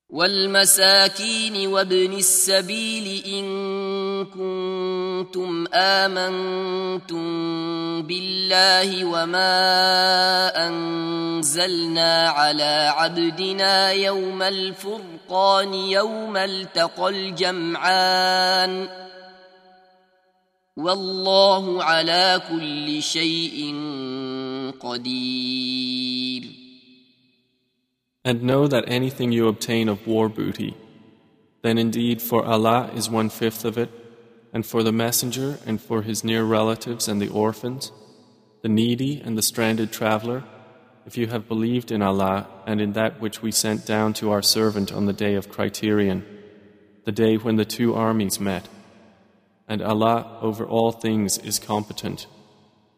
والمساكين 0.09 1.67
وابن 1.67 2.13
السبيل 2.13 3.25
إن 3.25 3.45
كنتم 4.25 5.67
آمنتم 5.75 7.27
بالله 8.03 9.05
وما 9.05 9.57
أنزلنا 10.69 12.29
على 12.29 12.93
عبدنا 12.97 13.93
يوم 13.93 14.43
الفرقان 14.43 15.75
يوم 15.75 16.37
التقى 16.37 17.09
الجمعان 17.09 18.89
والله 20.77 21.85
على 21.85 22.41
كل 22.49 23.03
شيء 23.03 23.75
قدير. 24.81 26.43
And 28.25 28.43
know 28.43 28.67
that 28.67 28.85
anything 28.89 29.31
you 29.31 29.47
obtain 29.47 29.89
of 29.89 30.07
war 30.07 30.29
booty, 30.29 30.75
then 31.63 31.79
indeed 31.79 32.21
for 32.21 32.45
Allah 32.45 32.91
is 32.95 33.09
one 33.09 33.29
fifth 33.29 33.65
of 33.65 33.79
it, 33.79 33.91
and 34.57 34.65
for 34.65 34.83
the 34.83 34.91
Messenger 34.91 35.59
and 35.67 35.79
for 35.79 36.01
his 36.01 36.25
near 36.25 36.43
relatives 36.43 37.09
and 37.09 37.21
the 37.21 37.29
orphans, 37.29 37.93
the 38.63 38.71
needy 38.71 39.21
and 39.21 39.37
the 39.37 39.43
stranded 39.43 39.93
traveler, 39.93 40.45
if 41.05 41.19
you 41.19 41.27
have 41.27 41.47
believed 41.47 41.93
in 41.93 42.01
Allah 42.01 42.49
and 42.67 42.81
in 42.81 42.95
that 42.95 43.21
which 43.21 43.43
we 43.43 43.53
sent 43.53 43.85
down 43.85 44.15
to 44.15 44.31
our 44.31 44.41
servant 44.41 44.91
on 44.91 45.05
the 45.05 45.13
day 45.13 45.35
of 45.35 45.51
criterion, 45.51 46.25
the 47.05 47.13
day 47.13 47.37
when 47.37 47.57
the 47.57 47.67
two 47.67 47.95
armies 47.95 48.41
met. 48.41 48.67
And 49.69 49.83
Allah 49.83 50.39
over 50.41 50.65
all 50.65 50.91
things 50.91 51.37
is 51.37 51.59
competent. 51.59 52.27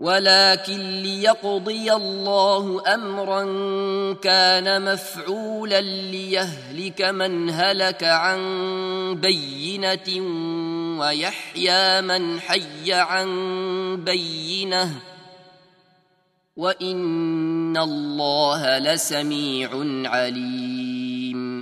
ولكن 0.00 0.80
ليقضي 1.02 1.92
الله 1.92 2.94
امرا 2.94 3.42
كان 4.14 4.92
مفعولا 4.92 5.80
ليهلك 5.80 7.02
من 7.02 7.50
هلك 7.50 8.04
عن 8.04 8.40
بينه 9.20 10.08
ويحيى 11.00 12.00
من 12.00 12.40
حي 12.40 12.92
عن 12.92 13.28
بينه 14.04 14.90
وان 16.56 17.76
الله 17.76 18.78
لسميع 18.78 19.70
عليم 20.04 21.60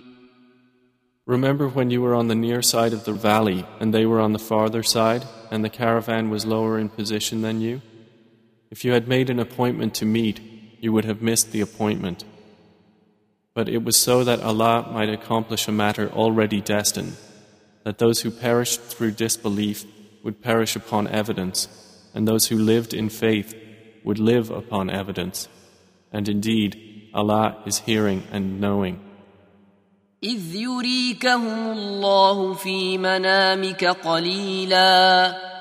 Remember 1.27 1.69
when 1.69 1.91
you 1.91 2.01
were 2.01 2.15
on 2.15 2.29
the 2.29 2.35
near 2.35 2.63
side 2.63 2.95
of 2.95 3.05
the 3.05 3.13
valley 3.13 3.67
and 3.81 3.93
they 3.93 4.07
were 4.07 4.21
on 4.21 4.33
the 4.33 4.39
farther 4.39 4.83
side, 4.83 5.25
and 5.51 5.63
the 5.63 5.69
caravan 5.69 6.31
was 6.31 6.47
lower 6.47 6.79
in 6.79 6.89
position 6.89 7.43
than 7.43 7.61
you? 7.61 7.83
If 8.72 8.84
you 8.84 8.94
had 8.94 9.08
made 9.08 9.30
an 9.30 9.40
appointment 9.40 9.94
to 9.96 10.06
meet, 10.06 10.40
you 10.82 10.92
would 10.92 11.06
have 11.06 11.22
missed 11.22 11.52
the 11.52 11.62
appointment. 11.62 12.26
But 13.54 13.70
it 13.70 13.84
was 13.84 13.98
so 13.98 14.24
that 14.24 14.42
Allah 14.42 14.90
might 14.92 15.10
accomplish 15.10 15.68
a 15.68 15.72
matter 15.72 16.10
already 16.10 16.60
destined, 16.60 17.16
that 17.84 18.00
those 18.00 18.22
who 18.22 18.32
perished 18.32 18.82
through 18.82 19.12
disbelief 19.12 19.86
would 20.24 20.42
perish 20.42 20.76
upon 20.76 21.08
evidence, 21.08 21.68
and 22.16 22.28
those 22.28 22.48
who 22.48 22.58
lived 22.58 22.94
in 22.94 23.10
faith 23.10 23.54
would 24.04 24.20
live 24.20 24.50
upon 24.50 24.90
evidence. 24.90 25.48
And 26.12 26.28
indeed, 26.28 27.10
Allah 27.14 27.62
is 27.66 27.80
hearing 27.80 28.24
and 28.32 28.60
knowing. 28.60 29.00
إذ 30.24 30.56
يريكهم 30.56 31.72
الله 31.72 32.54
في 32.54 32.98
منامك 32.98 33.86
قليلاً 33.86 35.54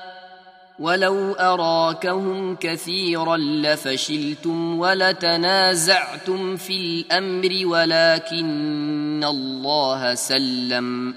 ولو 0.79 1.33
أراكهم 1.33 2.55
كثيرا 2.55 3.37
لفشلتم 3.37 4.79
ولتنازعتم 4.79 6.55
في 6.55 6.77
الأمر 6.77 7.65
ولكن 7.65 9.23
الله 9.23 10.15
سلم 10.15 11.15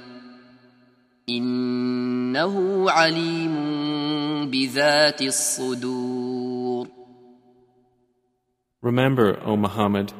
إنه 1.28 2.86
عليم 2.90 3.54
بذات 4.50 5.22
الصدور 5.22 6.86
Remember, 8.82 9.40
O 9.44 9.56
Muhammad, 9.56 10.12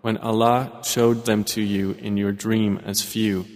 when 0.00 0.16
Allah 0.16 0.80
showed 0.82 1.24
them 1.24 1.44
to 1.44 1.60
you 1.60 1.92
in 2.00 2.16
your 2.16 2.32
dream 2.32 2.80
as 2.84 3.00
few, 3.00 3.46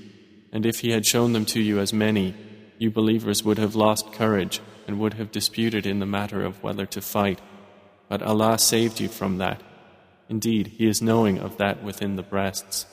and 0.53 0.65
if 0.65 0.81
He 0.81 0.93
had 0.93 1.05
shown 1.05 1.33
them 1.33 1.45
to 1.47 1.61
you 1.61 1.81
as 1.81 1.93
many, 1.93 2.37
you 2.79 2.93
believers 2.93 3.43
would 3.43 3.59
have 3.59 3.75
lost 3.75 4.13
courage 4.13 4.61
and 4.87 4.99
would 4.99 5.15
have 5.15 5.33
disputed 5.33 5.87
in 5.87 5.99
the 5.99 6.07
matter 6.07 6.45
of 6.45 6.63
whether 6.63 6.87
to 6.87 7.01
fight. 7.01 7.41
But 8.09 8.23
Allah 8.23 8.59
saved 8.59 9.01
you 9.01 9.09
from 9.09 9.39
that. 9.39 9.63
Indeed, 10.29 10.75
He 10.79 10.87
is 10.87 11.03
knowing 11.03 11.39
of 11.39 11.57
that 11.59 11.83
within 11.83 12.17
the 12.17 12.23
breasts. 12.23 12.87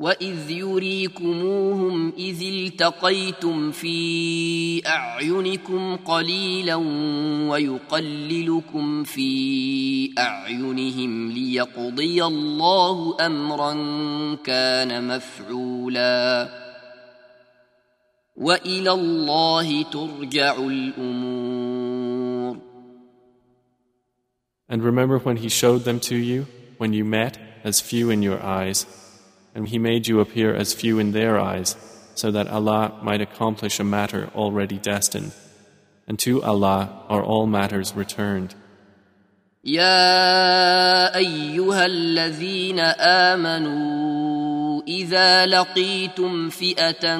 وإذ 0.00 0.50
يريكموهم 0.50 2.12
إذ 2.18 2.42
التقيتم 2.42 3.70
في 3.70 4.86
أعينكم 4.86 5.96
قليلا 5.96 6.74
ويقللكم 7.50 9.04
في 9.04 10.10
أعينهم 10.18 11.30
ليقضي 11.30 12.24
الله 12.24 13.16
أمرا 13.26 13.72
كان 14.44 15.16
مفعولا 15.16 16.48
وإلى 18.36 18.92
الله 18.92 19.82
ترجع 19.82 20.54
الأمور 20.56 22.10
And 24.70 24.84
remember 24.84 25.18
when 25.18 25.38
He 25.38 25.48
showed 25.48 25.82
them 25.82 25.98
to 26.00 26.14
you, 26.14 26.46
when 26.78 26.92
you 26.92 27.04
met, 27.04 27.38
as 27.64 27.80
few 27.80 28.08
in 28.08 28.22
your 28.22 28.40
eyes, 28.40 28.86
and 29.52 29.68
He 29.68 29.78
made 29.78 30.06
you 30.06 30.20
appear 30.20 30.54
as 30.54 30.72
few 30.72 31.00
in 31.00 31.10
their 31.10 31.40
eyes, 31.40 31.74
so 32.14 32.30
that 32.30 32.46
Allah 32.46 33.00
might 33.02 33.20
accomplish 33.20 33.80
a 33.80 33.84
matter 33.84 34.30
already 34.34 34.78
destined. 34.78 35.32
And 36.06 36.18
to 36.20 36.40
Allah 36.42 37.04
are 37.08 37.22
all 37.22 37.46
matters 37.46 37.94
returned. 37.96 38.54
يا 39.64 41.16
أيها 41.16 41.86
الذين 41.86 42.78
آمنوا 42.78 44.03
إذا 44.88 45.46
لقيتم 45.46 46.48
فئة 46.48 47.18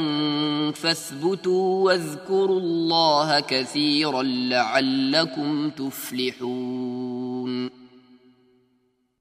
فاثبتوا 0.73 1.85
واذكروا 1.85 2.61
الله 2.61 3.41
كثيرا 3.41 4.23
لعلكم 4.23 5.71
تفلحون 5.71 7.71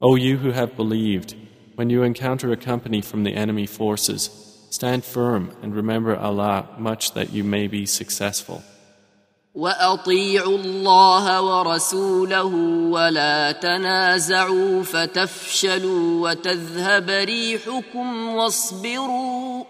O 0.02 0.16
you 0.16 0.38
who 0.38 0.52
have 0.52 0.78
believed, 0.78 1.36
when 1.76 1.90
you 1.90 2.04
encounter 2.04 2.54
a 2.54 2.58
company 2.58 3.02
from 3.02 3.24
the 3.24 3.36
enemy 3.36 3.66
forces, 3.66 4.30
stand 4.70 5.04
firm 5.04 5.52
and 5.62 5.76
remember 5.76 6.16
Allah 6.16 6.70
much 6.78 7.14
that 7.14 7.34
you 7.34 7.44
may 7.44 7.68
be 7.68 7.86
successful. 7.86 8.64
واطيعوا 9.56 10.58
الله 10.58 11.42
ورسوله 11.42 12.46
ولا 12.92 13.52
تنازعوا 13.52 14.84
فتفشلوا 14.84 16.30
وتذهب 16.30 17.10
ريحكم 17.10 18.28
واصبروا 18.30 19.64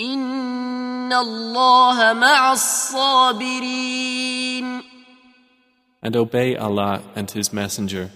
ان 0.00 1.12
الله 1.12 2.12
مع 2.12 2.52
الصابرين 2.52 4.10
And 6.02 6.16
obey 6.16 6.56
Allah 6.56 7.02
and 7.14 7.30
His 7.30 7.52
Messenger, 7.52 8.10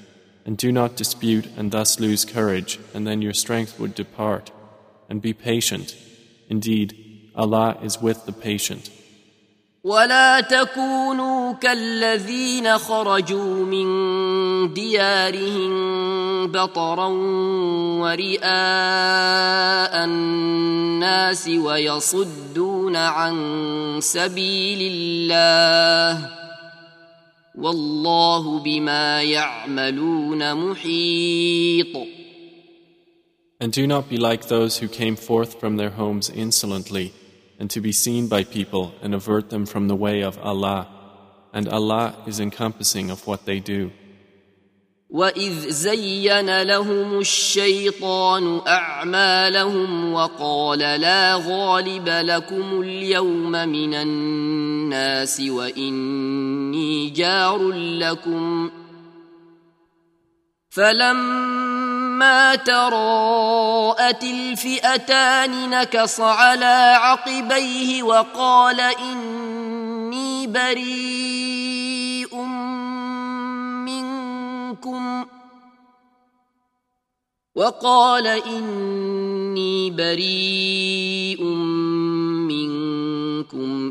and 0.47 0.57
do 0.57 0.73
not 0.73 0.97
dispute 0.97 1.47
and 1.55 1.71
thus 1.71 2.01
lose 2.01 2.25
courage, 2.25 2.81
and 2.95 3.07
then 3.07 3.21
your 3.21 3.35
strength 3.35 3.79
would 3.79 3.95
depart. 3.95 4.51
And 5.11 5.21
be 5.21 5.35
patient. 5.35 5.95
Indeed, 6.49 6.95
Allah 7.37 7.77
is 7.83 8.01
with 8.01 8.25
the 8.25 8.33
patient. 8.33 8.89
ولا 9.84 10.42
تكونوا 10.42 11.54
كالذين 11.54 12.78
خرجوا 12.78 13.66
من 13.66 13.88
ديارهم 14.74 15.72
بطرا 16.52 17.08
ورئاء 18.04 18.46
الناس 20.06 21.48
ويصدون 21.48 22.96
عن 22.96 23.36
سبيل 24.02 24.92
الله 24.94 26.30
والله 27.56 28.60
بما 28.60 29.24
يعملون 29.24 30.56
محيط 30.56 31.98
And 33.62 33.74
do 33.74 33.86
not 33.88 34.08
be 34.08 34.16
like 34.18 34.48
those 34.48 34.78
who 34.78 34.88
came 34.88 35.18
forth 35.18 35.60
from 35.60 35.76
their 35.76 35.90
homes 35.90 36.30
insolently, 36.30 37.12
and 37.59 37.71
to 37.71 37.81
be 37.81 37.93
seen 37.93 38.29
by 38.29 38.45
people 38.45 38.95
and 39.03 39.15
avert 39.15 39.51
them 39.51 39.67
from 39.67 39.89
the 39.89 39.97
way 39.97 40.23
of 40.23 40.39
Allah. 40.39 40.89
And 41.53 41.69
Allah 41.69 42.17
is 42.27 42.41
encompassing 42.41 43.11
of 43.11 43.27
what 43.27 43.47
they 43.47 43.61
do. 43.61 43.93
واذ 45.11 45.71
زين 45.71 46.63
لهم 46.63 47.19
الشيطان 47.19 48.61
اعمالهم 48.67 50.13
وقال 50.13 50.79
لا 50.79 51.35
غالب 51.35 52.09
لكم 52.09 52.81
اليوم 52.81 53.51
من 53.53 53.95
الناس 53.95 55.41
واني 55.41 57.11
جار 57.11 57.71
لكم 57.73 58.71
فلما 60.71 61.98
تراءت 62.66 64.24
الفئتان 64.24 65.70
نكص 65.70 66.20
على 66.20 66.96
عقبيه 66.98 68.04
وقال 68.04 68.82
إني 68.82 70.48
بريء 70.48 72.36
منكم 73.86 75.26
وقال 77.56 78.28
إني 78.28 79.92
بريء 79.92 81.44
منكم 81.44 82.19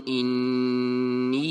إني 0.08 1.44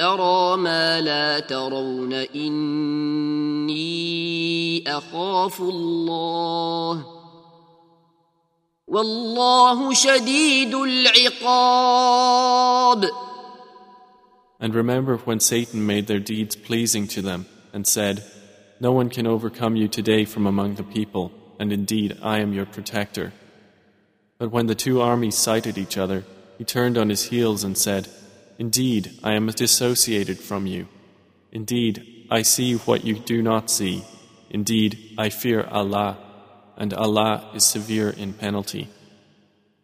أرى 0.00 0.56
ما 0.56 1.00
لا 1.00 1.40
ترون 1.40 2.12
إني 2.12 3.74
أخاف 4.86 5.60
الله 5.60 7.06
والله 8.88 9.94
شديد 9.94 10.74
العقاب 10.74 12.14
And 14.60 14.74
remember 14.74 15.16
when 15.18 15.40
Satan 15.40 15.86
made 15.86 16.06
their 16.06 16.20
deeds 16.20 16.56
pleasing 16.56 17.06
to 17.08 17.20
them 17.20 17.46
and 17.74 17.86
said, 17.86 18.22
No 18.80 18.92
one 18.92 19.10
can 19.10 19.26
overcome 19.26 19.76
you 19.76 19.88
today 19.88 20.24
from 20.24 20.46
among 20.46 20.76
the 20.76 20.84
people, 20.84 21.32
and 21.58 21.70
indeed 21.70 22.16
I 22.22 22.38
am 22.38 22.54
your 22.54 22.64
protector. 22.64 23.32
But 24.38 24.50
when 24.50 24.66
the 24.66 24.74
two 24.74 25.00
armies 25.00 25.36
sighted 25.36 25.78
each 25.78 25.96
other, 25.96 26.24
he 26.58 26.64
turned 26.64 26.98
on 26.98 27.08
his 27.08 27.24
heels 27.24 27.64
and 27.64 27.76
said, 27.76 28.08
Indeed, 28.58 29.18
I 29.22 29.32
am 29.34 29.46
dissociated 29.46 30.38
from 30.38 30.66
you. 30.66 30.86
Indeed, 31.52 32.26
I 32.30 32.42
see 32.42 32.74
what 32.74 33.04
you 33.04 33.18
do 33.18 33.42
not 33.42 33.70
see. 33.70 34.04
Indeed, 34.50 35.14
I 35.18 35.30
fear 35.30 35.66
Allah, 35.70 36.16
and 36.76 36.92
Allah 36.94 37.50
is 37.54 37.64
severe 37.64 38.10
in 38.10 38.32
penalty. 38.34 38.88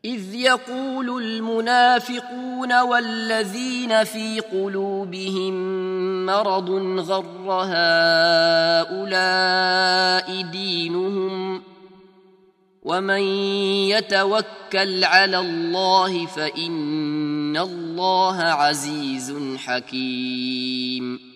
إذ 0.04 0.34
يقول 0.34 1.22
المنافقون 1.22 2.80
والذين 2.80 4.04
في 4.04 4.40
قلوبهم 4.40 5.52
مرض 6.26 6.70
غر 6.98 7.64
هؤلاء 8.90 10.42
دينهم 10.42 11.62
ومن 12.84 13.20
يتوكل 13.90 15.04
على 15.04 15.38
الله 15.38 16.26
فإن 16.26 17.56
الله 17.56 18.36
عزيز 18.36 19.56
حكيم 19.56 21.30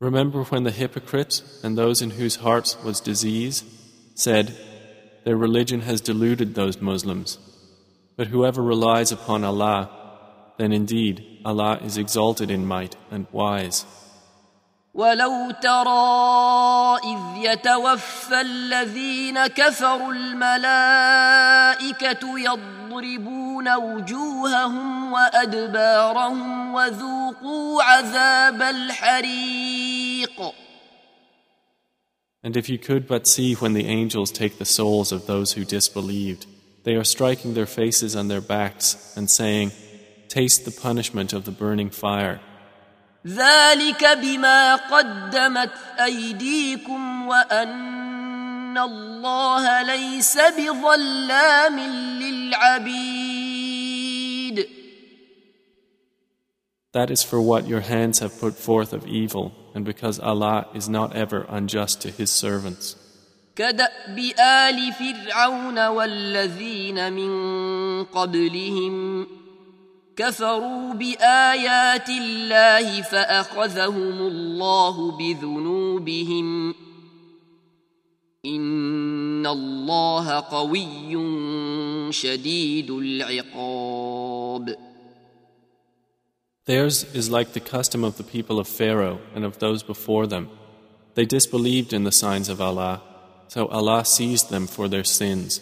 Remember 0.00 0.42
when 0.42 0.64
the 0.64 0.72
hypocrites 0.72 1.60
and 1.62 1.78
those 1.78 2.02
in 2.02 2.10
whose 2.10 2.36
hearts 2.36 2.76
was 2.82 3.00
disease 3.00 3.62
said, 4.16 4.56
Their 5.24 5.36
religion 5.36 5.82
has 5.82 6.00
deluded 6.00 6.54
those 6.54 6.80
Muslims. 6.80 7.38
But 8.16 8.26
whoever 8.26 8.62
relies 8.62 9.12
upon 9.12 9.44
Allah, 9.44 9.90
then 10.58 10.72
indeed 10.72 11.40
Allah 11.44 11.78
is 11.84 11.96
exalted 11.96 12.50
in 12.50 12.66
might 12.66 12.96
and 13.12 13.28
wise. 13.30 13.86
ولو 14.96 15.50
ترى 15.62 16.98
إذ 17.04 17.18
يتوفى 17.44 18.40
الذين 18.40 19.46
كفروا 19.46 20.12
الملائكة 20.12 21.38
يضربون 22.38 23.74
وجوههم 23.74 25.12
وأدبارهم 25.12 26.74
وذوقوا 26.74 27.82
عذاب 27.82 28.62
الحريق 28.62 30.52
And 32.44 32.56
if 32.56 32.68
you 32.68 32.76
could 32.76 33.06
but 33.06 33.28
see 33.28 33.54
when 33.54 33.72
the 33.72 33.86
angels 33.86 34.32
take 34.32 34.58
the 34.58 34.64
souls 34.64 35.12
of 35.12 35.26
those 35.26 35.52
who 35.52 35.64
disbelieved, 35.64 36.46
they 36.82 36.96
are 36.96 37.04
striking 37.04 37.54
their 37.54 37.66
faces 37.66 38.16
on 38.16 38.26
their 38.26 38.40
backs 38.40 39.14
and 39.16 39.30
saying, 39.30 39.70
Taste 40.28 40.64
the 40.64 40.72
punishment 40.72 41.32
of 41.32 41.44
the 41.44 41.52
burning 41.52 41.90
fire. 41.90 42.40
ذلك 43.25 44.05
بما 44.21 44.75
قدمت 44.75 45.71
أيديكم 45.99 47.27
وأن 47.27 48.77
الله 48.77 49.81
ليس 49.81 50.37
بظلام 50.37 51.79
للعبيد 52.19 53.37
That 56.93 57.11
is 57.11 57.21
for 57.21 57.39
what 57.41 57.67
your 57.67 57.81
hands 57.81 58.19
have 58.19 58.39
put 58.39 58.55
forth 58.55 58.91
of 58.93 59.05
evil 59.05 59.51
and 59.75 59.85
because 59.85 60.19
Allah 60.19 60.67
is 60.73 60.89
not 60.89 61.15
ever 61.15 61.45
unjust 61.47 62.01
to 62.01 62.09
his 62.09 62.31
servants. 62.31 62.95
كدأب 63.55 64.17
آل 64.39 64.93
فرعون 64.93 65.87
والذين 65.87 67.13
من 67.13 68.03
قبلهم 68.03 69.27
كفروا 70.16 70.92
بآيات 70.94 72.08
الله 72.08 73.02
فأخذهم 73.02 74.18
الله 74.18 75.18
بذنوبهم 75.18 76.74
إن 78.44 79.46
الله 79.46 80.40
قوي 80.40 81.16
شديد 82.12 82.90
العقاب 82.90 84.76
Theirs 86.64 87.02
is 87.12 87.28
like 87.28 87.54
the 87.54 87.60
custom 87.60 88.04
of 88.04 88.18
the 88.18 88.22
people 88.22 88.60
of 88.60 88.68
Pharaoh 88.68 89.18
and 89.34 89.44
of 89.44 89.58
those 89.58 89.82
before 89.82 90.28
them. 90.28 90.48
They 91.14 91.24
disbelieved 91.24 91.92
in 91.92 92.04
the 92.04 92.12
signs 92.12 92.48
of 92.48 92.60
Allah, 92.60 93.02
so 93.48 93.66
Allah 93.66 94.04
seized 94.04 94.48
them 94.48 94.68
for 94.68 94.86
their 94.86 95.02
sins. 95.02 95.60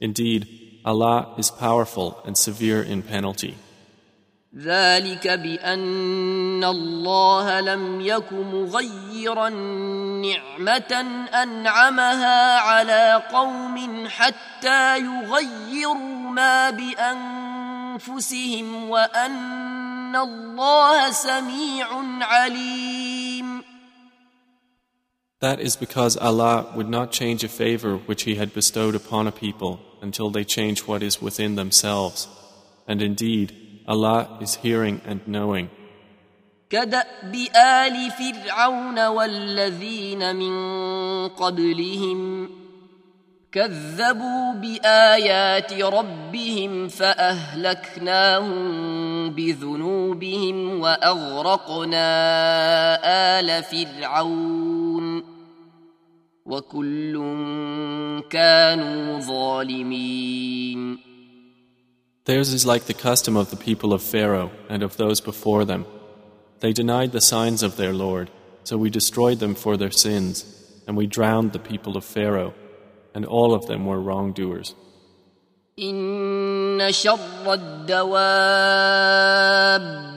Indeed, 0.00 0.80
Allah 0.86 1.34
is 1.36 1.50
powerful 1.50 2.20
and 2.24 2.36
severe 2.36 2.82
in 2.82 3.02
penalty. 3.02 3.56
ذلك 4.55 5.27
بأن 5.27 6.63
الله 6.63 7.59
لم 7.61 8.01
يك 8.01 8.33
مغيرا 8.33 9.49
نعمة 9.49 11.05
أنعمها 11.43 12.59
على 12.59 13.23
قوم 13.31 14.07
حتى 14.07 14.99
يغيروا 14.99 16.29
ما 16.31 16.69
بأنفسهم 17.99 18.89
وأن 18.89 20.15
الله 20.15 21.11
سميع 21.11 21.87
عليم 22.21 23.63
That 25.39 25.59
is 25.59 25.75
because 25.75 26.17
Allah 26.17 26.65
would 26.75 26.89
not 26.89 27.11
change 27.11 27.43
a 27.43 27.47
favor 27.47 27.97
which 27.97 28.23
He 28.23 28.35
had 28.35 28.55
bestowed 28.55 28.95
upon 28.95 29.27
a 29.27 29.31
people 29.31 29.79
until 30.01 30.31
they 30.31 30.43
change 30.43 30.87
what 30.87 31.03
is 31.03 31.21
within 31.21 31.53
themselves. 31.53 32.27
And 32.87 33.03
indeed, 33.03 33.66
Allah 33.87 34.37
is 34.41 34.55
hearing 34.55 35.01
and 35.05 35.21
knowing. 35.27 35.69
كدأب 36.69 37.35
آل 37.55 38.11
فرعون 38.11 39.07
والذين 39.07 40.35
من 40.35 40.53
قبلهم 41.27 42.49
كذبوا 43.51 44.53
بآيات 44.53 45.73
ربهم 45.73 46.87
فأهلكناهم 46.87 48.59
بذنوبهم 49.29 50.79
وأغرقنا 50.79 52.09
آل 53.39 53.63
فرعون 53.63 55.23
وكل 56.45 57.13
كانوا 58.29 59.19
ظالمين 59.19 61.06
Theirs 62.26 62.52
is 62.52 62.64
like 62.64 62.84
the 62.84 62.94
custom 62.94 63.36
of 63.36 63.50
the 63.50 63.56
people 63.56 63.92
of 63.92 64.02
Pharaoh 64.02 64.50
and 64.68 64.82
of 64.82 64.96
those 64.96 65.20
before 65.20 65.64
them. 65.64 65.86
They 66.60 66.72
denied 66.72 67.10
the 67.12 67.20
signs 67.20 67.62
of 67.62 67.76
their 67.76 67.92
Lord, 67.92 68.30
so 68.62 68.76
we 68.76 68.90
destroyed 68.90 69.40
them 69.40 69.56
for 69.56 69.76
their 69.76 69.90
sins, 69.90 70.44
and 70.86 70.96
we 70.96 71.06
drowned 71.06 71.52
the 71.52 71.58
people 71.58 71.96
of 71.96 72.04
Pharaoh, 72.04 72.54
and 73.14 73.26
all 73.26 73.52
of 73.54 73.66
them 73.66 73.86
were 73.86 74.00
wrongdoers. 74.00 74.74
إن 75.78 76.92
شر 76.92 77.54
الدواب 77.54 78.22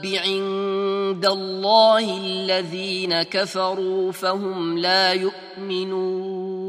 عند 0.04 1.26
الله 1.26 2.18
الذين 2.18 3.22
كفروا 3.22 4.12
فهم 4.12 4.78
لا 4.78 5.12
يؤمنون 5.12 6.59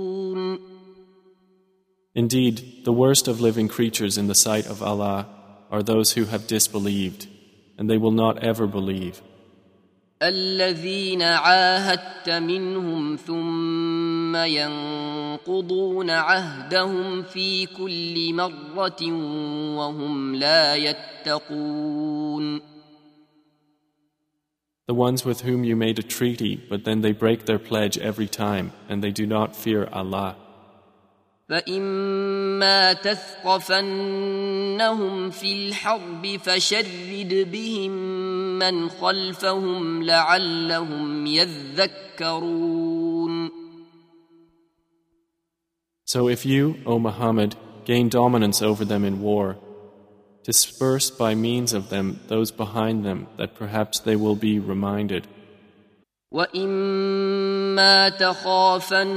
Indeed, 2.15 2.83
the 2.83 2.93
worst 2.93 3.27
of 3.27 3.39
living 3.39 3.67
creatures 3.67 4.17
in 4.17 4.27
the 4.27 4.35
sight 4.35 4.65
of 4.65 4.81
Allah 4.81 5.27
are 5.69 5.83
those 5.83 6.13
who 6.13 6.25
have 6.25 6.47
disbelieved, 6.47 7.27
and 7.77 7.89
they 7.89 7.97
will 7.97 8.11
not 8.11 8.43
ever 8.43 8.65
believe. 8.65 9.21
الذين 10.21 11.21
عاهدت 11.21 12.29
منهم 12.29 13.15
ثم 13.15 14.35
ينقضون 14.35 16.09
عهدهم 16.09 17.23
في 17.23 17.65
كل 17.65 18.33
مرة 18.33 19.11
وهم 19.77 20.35
لا 20.35 20.75
يتقون 20.75 22.61
The 24.87 24.93
ones 24.93 25.25
with 25.25 25.41
whom 25.41 25.65
you 25.65 25.75
made 25.75 25.99
a 25.99 26.01
treaty, 26.01 26.55
but 26.69 26.85
then 26.85 27.01
they 27.01 27.11
break 27.11 27.45
their 27.45 27.59
pledge 27.59 27.97
every 27.97 28.27
time, 28.27 28.71
and 28.87 29.03
they 29.03 29.11
do 29.11 29.25
not 29.27 29.53
fear 29.53 29.89
Allah. 29.91 30.37
فإما 31.51 32.93
تثقفنهم 32.93 33.29
في 35.29 35.53
الحرب 35.53 36.37
فشرد 36.37 37.47
بهم 37.51 37.91
من 38.59 38.89
خلفهم 38.89 40.03
لعلهم 40.03 41.25
يذكرون 41.25 42.77
So 46.09 46.29
if 46.29 46.45
you, 46.45 46.77
O 46.85 46.99
Muhammad, 46.99 47.57
gain 47.83 48.07
dominance 48.07 48.61
over 48.61 48.85
them 48.85 49.03
in 49.03 49.21
war, 49.21 49.57
disperse 50.43 51.09
by 51.11 51.35
means 51.35 51.73
of 51.73 51.89
them 51.89 52.21
those 52.27 52.49
behind 52.51 53.03
them 53.03 53.27
that 53.37 53.55
perhaps 53.55 53.99
they 53.99 54.15
will 54.15 54.35
be 54.35 54.57
reminded. 54.57 55.27
وإما 56.32 58.08
تخافن 58.08 59.12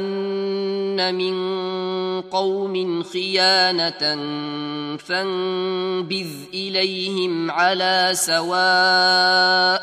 من 1.15 1.35
قوم 2.21 3.03
خيانة 3.03 4.15
فانبذ 4.97 6.31
إليهم 6.53 7.51
على 7.51 8.11
سواء 8.13 9.81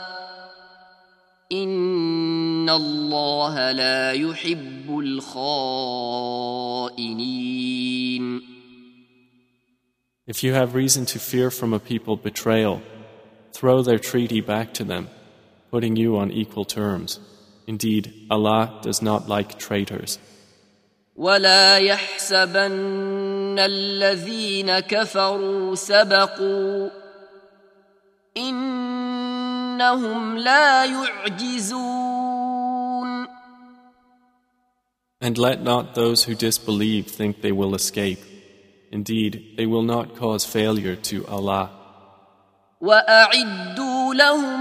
إن 1.53 2.71
الله 2.71 3.73
لا 3.73 4.13
يحب 4.13 4.99
الخائنين 4.99 6.03
If 10.25 10.45
you 10.45 10.53
have 10.53 10.77
reason 10.77 11.05
to 11.07 11.19
fear 11.19 11.51
from 11.51 11.75
a 11.75 11.81
people 11.81 12.17
betrayal, 12.17 12.81
throw 13.53 13.83
their 13.83 13.99
treaty 13.99 14.41
back 14.41 14.73
to 14.75 14.85
them, 14.85 15.09
putting 15.72 15.96
you 15.96 16.18
on 16.18 16.32
equal 16.32 16.66
terms. 16.66 17.20
Indeed, 17.68 18.14
Allah 18.30 18.80
does 18.82 19.02
not 19.02 19.28
like 19.28 19.60
traitors. 19.60 20.20
ولا 21.16 21.78
يحسبن 21.78 23.60
الذين 23.60 24.80
كفروا 24.80 25.76
سبقوا 25.76 26.90
إنهم 28.38 30.38
لا 30.38 30.86
يعجزون 30.86 32.28
And 35.20 35.36
let 35.38 35.64
not 35.64 35.96
those 35.96 36.26
who 36.26 36.36
disbelieve 36.36 37.08
think 37.08 37.42
they 37.42 37.52
will 37.52 37.74
escape. 37.74 38.20
Indeed, 38.92 39.56
they 39.58 39.66
will 39.66 39.82
not 39.82 40.16
cause 40.16 40.46
failure 40.46 40.96
to 40.96 41.26
Allah. 41.28 41.72
وأعدوا 42.82 44.14
لهم 44.14 44.61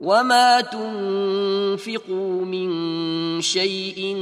وما 0.00 0.60
تنفقوا 0.60 2.44
من 2.44 3.40
شيء 3.40 4.16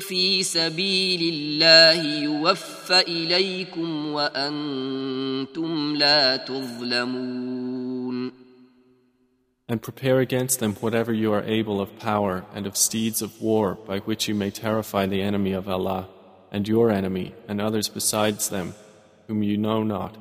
في 0.00 0.42
سبيل 0.42 1.34
الله 1.34 2.22
يوفى 2.22 3.00
اليكم 3.00 4.06
وانتم 4.06 5.96
لا 5.96 6.36
تظلمون 6.36 7.66
And 9.68 9.82
prepare 9.82 10.20
against 10.20 10.60
them 10.60 10.76
whatever 10.76 11.12
you 11.12 11.32
are 11.32 11.42
able 11.42 11.80
of 11.80 11.98
power 11.98 12.44
and 12.54 12.66
of 12.66 12.76
steeds 12.76 13.20
of 13.20 13.42
war 13.42 13.74
by 13.74 13.98
which 13.98 14.28
you 14.28 14.34
may 14.34 14.50
terrify 14.50 15.06
the 15.06 15.22
enemy 15.22 15.52
of 15.52 15.68
Allah 15.68 16.08
and 16.52 16.68
your 16.68 16.90
enemy 16.90 17.34
and 17.48 17.60
others 17.60 17.88
besides 17.88 18.48
them 18.48 18.74
whom 19.26 19.42
you 19.42 19.56
know 19.56 19.82
not, 19.82 20.16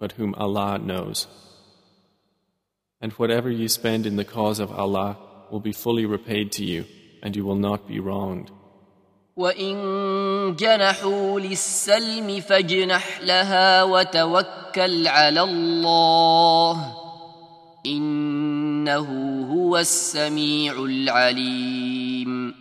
but 0.00 0.12
whom 0.12 0.34
Allah 0.36 0.78
knows. 0.78 1.26
And 3.02 3.12
whatever 3.12 3.50
you 3.50 3.68
spend 3.68 4.06
in 4.06 4.16
the 4.16 4.24
cause 4.24 4.58
of 4.58 4.72
Allah 4.72 5.16
will 5.50 5.60
be 5.60 5.72
fully 5.72 6.06
repaid 6.06 6.52
to 6.52 6.64
you, 6.64 6.84
and 7.22 7.36
you 7.36 7.44
will 7.44 7.56
not 7.56 7.86
be 7.86 8.00
wronged. 8.00 8.50
وإن 9.36 10.56
جنحوا 10.56 11.40
للسلم 11.40 12.40
فاجنح 12.40 13.20
لها 13.20 13.82
وتوكل 13.82 15.08
على 15.08 15.40
الله 15.40 16.94
إنه 17.86 19.08
هو 19.52 19.78
السميع 19.78 20.72
العليم 20.72 22.54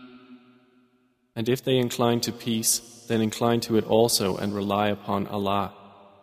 And 1.35 1.49
if 1.49 1.63
they 1.63 1.77
incline 1.77 2.19
to 2.21 2.31
peace, 2.31 3.05
then 3.07 3.21
incline 3.21 3.59
to 3.61 3.77
it 3.77 3.85
also 3.85 4.37
and 4.37 4.55
rely 4.55 4.89
upon 4.89 5.27
Allah. 5.27 5.71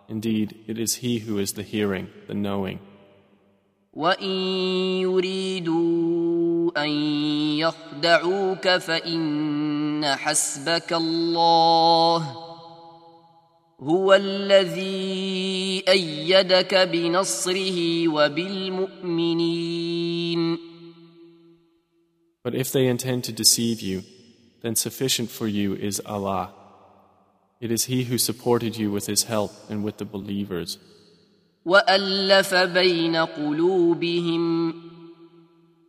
Indeed, 0.09 0.57
it 0.67 0.77
is 0.77 0.97
He 0.97 1.21
who 1.21 1.39
is 1.39 1.53
the 1.53 1.63
hearing, 1.63 2.09
the 2.27 2.35
knowing. 2.35 2.81
But 22.42 22.56
if 22.56 22.72
they 22.72 22.88
intend 22.88 23.26
to 23.26 23.34
deceive 23.34 23.82
you, 23.82 24.04
then 24.62 24.76
sufficient 24.76 25.30
for 25.30 25.48
you 25.48 25.76
is 25.76 26.02
Allah. 26.06 26.54
It 27.60 27.70
is 27.70 27.84
He 27.86 28.06
who 28.06 28.18
supported 28.18 28.78
you 28.78 28.92
with 28.92 29.08
His 29.08 29.24
help 29.24 29.52
and 29.70 29.84
with 29.84 29.98
the 29.98 30.06
believers. 30.06 30.78
وألف 31.66 32.56
بين 32.56 33.16
قلوبهم 33.16 34.74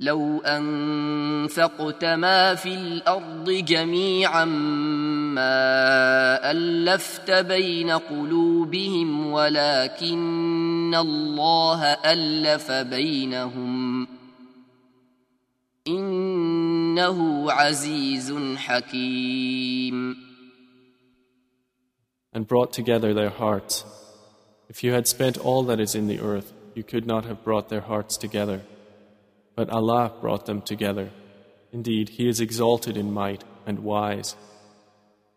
لو 0.00 0.40
أنفقت 0.40 2.04
ما 2.04 2.54
في 2.54 2.74
الأرض 2.74 3.50
جميعا 3.50 4.44
ما 5.34 6.50
ألفت 6.50 7.30
بين 7.30 7.90
قلوبهم 7.90 9.32
ولكن 9.32 10.94
الله 10.94 11.84
ألف 11.84 12.72
بينهم 12.72 14.06
إنه 15.88 17.52
عزيز 17.52 18.34
حكيم 18.56 20.16
And 22.32 22.46
brought 22.46 22.72
together 22.72 23.12
their 23.12 23.30
hearts. 23.30 23.84
If 24.69 24.83
you 24.83 24.93
had 24.93 25.07
spent 25.07 25.37
all 25.37 25.63
that 25.63 25.79
is 25.79 25.95
in 25.95 26.07
the 26.07 26.19
earth, 26.19 26.53
you 26.73 26.83
could 26.83 27.05
not 27.05 27.25
have 27.25 27.43
brought 27.43 27.69
their 27.69 27.81
hearts 27.81 28.17
together. 28.17 28.61
But 29.55 29.69
Allah 29.69 30.11
brought 30.19 30.45
them 30.45 30.61
together. 30.61 31.11
Indeed, 31.71 32.09
He 32.09 32.27
is 32.27 32.39
exalted 32.39 32.97
in 32.97 33.13
might 33.13 33.43
and 33.65 33.79
wise. 33.79 34.35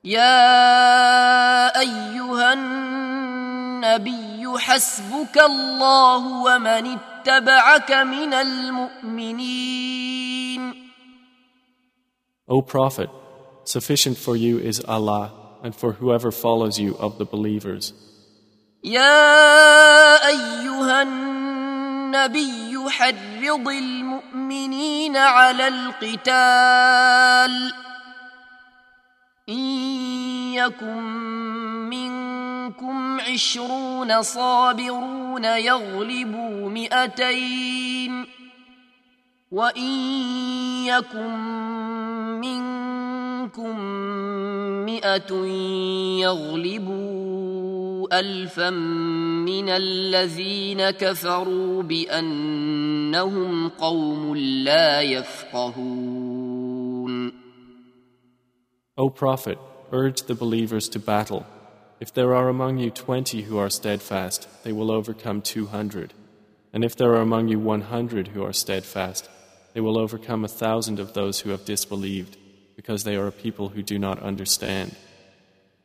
يا 0.05 1.81
أيها 1.81 2.53
النبي 2.53 4.59
حسبك 4.59 5.39
الله 5.39 6.43
ومن 6.45 6.99
اتبعك 6.99 7.93
من 7.93 8.35
المؤمنين 8.35 10.09
O 12.51 12.63
Prophet, 12.63 13.11
sufficient 13.65 14.17
for 14.17 14.35
you 14.35 14.59
is 14.59 14.81
Allah 14.89 15.33
and 15.63 15.75
for 15.75 15.93
whoever 15.93 16.31
follows 16.31 16.79
you 16.79 16.97
of 16.97 17.19
the 17.19 17.27
believers. 17.27 17.93
يا 18.84 20.28
أيها 20.28 21.02
النبي 21.02 22.90
حرض 22.90 23.68
المؤمنين 23.68 25.18
على 25.18 25.68
القتال 25.68 27.74
إن 29.50 29.56
يكن 30.54 31.04
منكم 31.90 33.22
عشرون 33.22 34.22
صابرون 34.22 35.46
يغلبوا 35.46 36.70
مئتين 36.70 38.26
وإن 39.52 39.92
يكن 40.86 41.34
منكم 42.40 43.80
مئة 44.86 45.34
يغلبوا 46.22 47.53
ألفا 48.13 48.71
من 48.71 49.69
الذين 49.69 50.91
كفروا 50.91 51.83
بأنهم 51.83 53.69
قوم 53.69 54.37
لا 54.37 55.03
يفقهون 55.03 56.59
O 58.97 59.11
Prophet, 59.11 59.59
urge 59.93 60.23
the 60.23 60.35
believers 60.35 60.89
to 60.89 60.99
battle. 60.99 61.47
If 62.01 62.13
there 62.15 62.35
are 62.35 62.49
among 62.49 62.79
you 62.79 62.91
twenty 62.91 63.43
who 63.43 63.59
are 63.59 63.71
steadfast, 63.71 64.49
they 64.65 64.73
will 64.73 64.91
overcome 64.91 65.41
two 65.43 65.67
hundred. 65.67 66.15
And 66.73 66.85
if 66.85 66.97
there 66.97 67.13
are 67.13 67.21
among 67.21 67.49
you 67.49 67.59
one 67.59 67.83
hundred 67.83 68.29
who 68.29 68.45
are 68.45 68.53
steadfast, 68.53 69.29
they 69.75 69.81
will 69.81 69.99
overcome 69.99 70.45
a 70.45 70.49
thousand 70.49 70.99
of 71.01 71.13
those 71.15 71.41
who 71.41 71.51
have 71.51 71.65
disbelieved, 71.65 72.37
because 72.77 73.05
they 73.05 73.17
are 73.17 73.27
a 73.29 73.33
people 73.33 73.69
who 73.71 73.83
do 73.83 73.99
not 73.99 74.19
understand. 74.23 74.97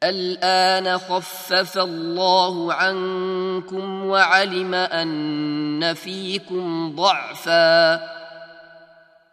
الآن 0.05 0.99
خفف 0.99 1.79
الله 1.79 2.73
عنكم 2.73 4.05
وعلم 4.05 4.75
أن 4.75 5.95
فيكم 5.95 6.95
ضعفا 6.97 7.97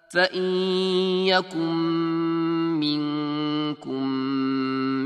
فإن 0.09 0.43
يكن 1.25 1.75
منكم 2.79 4.07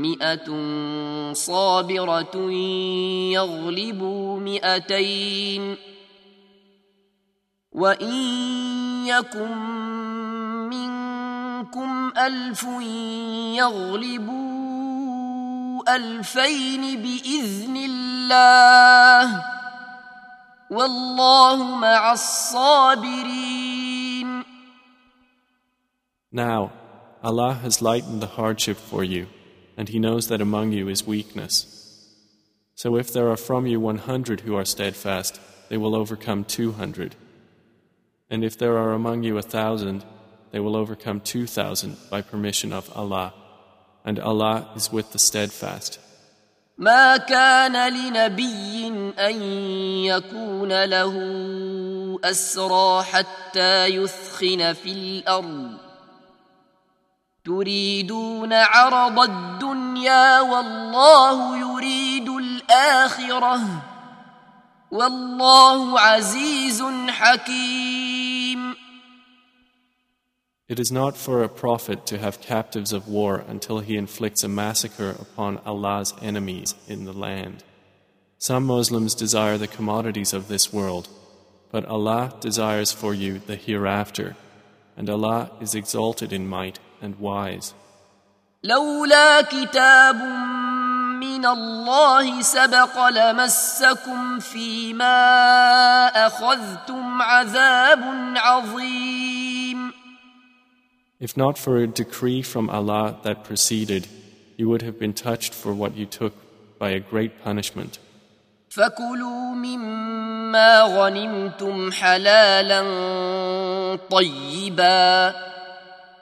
مئة 0.00 0.48
صابرة 1.32 2.36
يغلبوا 3.32 4.40
مئتين 4.40 5.76
وإن 7.72 8.14
يكن 9.06 9.56
منكم 10.68 12.12
ألف 12.18 12.66
يغلبوا 13.58 14.69
ألفين 15.89 17.01
بإذن 17.01 17.77
الله 17.77 19.43
والله 20.71 21.75
مع 21.75 22.11
الصابرين 22.11 23.65
Now, 26.31 26.71
Allah 27.23 27.53
has 27.53 27.81
lightened 27.81 28.21
the 28.21 28.27
hardship 28.27 28.77
for 28.77 29.03
you, 29.03 29.27
and 29.77 29.87
He 29.89 29.99
knows 29.99 30.27
that 30.27 30.41
among 30.41 30.73
you 30.73 30.89
is 30.89 31.07
weakness. 31.07 31.75
So 32.75 32.97
if 32.97 33.13
there 33.13 33.29
are 33.29 33.37
from 33.37 33.65
you 33.65 33.79
one 33.79 33.99
hundred 33.99 34.41
who 34.41 34.55
are 34.55 34.65
steadfast, 34.65 35.39
they 35.69 35.77
will 35.77 35.95
overcome 35.95 36.43
two 36.43 36.73
hundred. 36.73 37.15
And 38.29 38.43
if 38.43 38.57
there 38.57 38.77
are 38.77 38.91
among 38.91 39.23
you 39.23 39.37
a 39.37 39.41
thousand, 39.41 40.03
they 40.51 40.59
will 40.59 40.75
overcome 40.75 41.21
two 41.21 41.47
thousand 41.47 41.95
by 42.09 42.21
permission 42.21 42.73
of 42.73 42.91
Allah. 42.95 43.33
And 44.04 44.18
Allah 44.18 44.64
is 44.76 44.92
with 44.92 45.12
the 45.12 45.18
steadfast. 45.18 45.98
ما 46.78 47.16
كان 47.16 47.92
لنبي 47.92 48.88
أن 49.18 49.42
يكون 50.04 50.84
له 50.84 51.14
أسرى 52.24 53.02
حتى 53.02 53.86
يثخن 53.86 54.72
في 54.72 54.92
الأرض. 54.92 55.78
تريدون 57.44 58.52
عرض 58.52 59.20
الدنيا 59.20 60.40
والله 60.40 61.58
يريد 61.58 62.28
الآخرة. 62.28 63.60
والله 64.90 66.00
عزيز 66.00 66.84
حكيم. 67.08 68.89
It 70.69 70.79
is 70.79 70.91
not 70.91 71.15
for 71.15 71.43
a 71.43 71.49
prophet 71.49 72.07
to 72.07 72.17
have 72.17 72.41
captives 72.41 72.91
of 72.91 73.07
war 73.07 73.43
until 73.47 73.79
he 73.79 73.97
inflicts 73.97 74.43
a 74.43 74.47
massacre 74.47 75.11
upon 75.11 75.59
Allah's 75.59 76.13
enemies 76.23 76.73
in 76.87 77.05
the 77.05 77.13
land. 77.13 77.63
Some 78.39 78.65
Muslims 78.65 79.13
desire 79.13 79.59
the 79.59 79.67
commodities 79.67 80.33
of 80.33 80.47
this 80.47 80.73
world, 80.73 81.07
but 81.71 81.85
Allah 81.85 82.33
desires 82.39 82.91
for 82.91 83.13
you 83.13 83.37
the 83.37 83.55
hereafter, 83.55 84.35
and 84.97 85.07
Allah 85.07 85.51
is 85.61 85.75
exalted 85.75 86.33
in 86.33 86.47
might 86.47 86.79
and 87.01 87.19
wise. 87.19 87.73
لولا 88.63 89.41
كتاب 89.41 90.15
من 91.21 91.45
الله 91.45 92.41
سبق 92.41 93.07
لمسكم 93.07 94.39
فيما 94.39 95.17
أخذتم 96.27 97.21
عذاب 97.21 98.03
عظيم 98.37 99.38
If 101.19 101.37
not 101.37 101.57
for 101.57 101.77
a 101.77 101.87
decree 101.87 102.41
from 102.41 102.69
Allah 102.69 103.19
that 103.23 103.43
preceded, 103.43 104.07
you 104.57 104.67
would 104.69 104.81
have 104.81 104.99
been 104.99 105.13
touched 105.13 105.53
for 105.53 105.73
what 105.73 105.95
you 105.95 106.05
took 106.05 106.33
by 106.77 106.89
a 106.89 106.99
great 106.99 107.43
punishment. 107.43 107.99
فكلوا 108.69 109.55
مما 109.55 110.81
غنمتم 110.81 111.91
حلالا 111.91 112.81
طيبا 114.11 115.35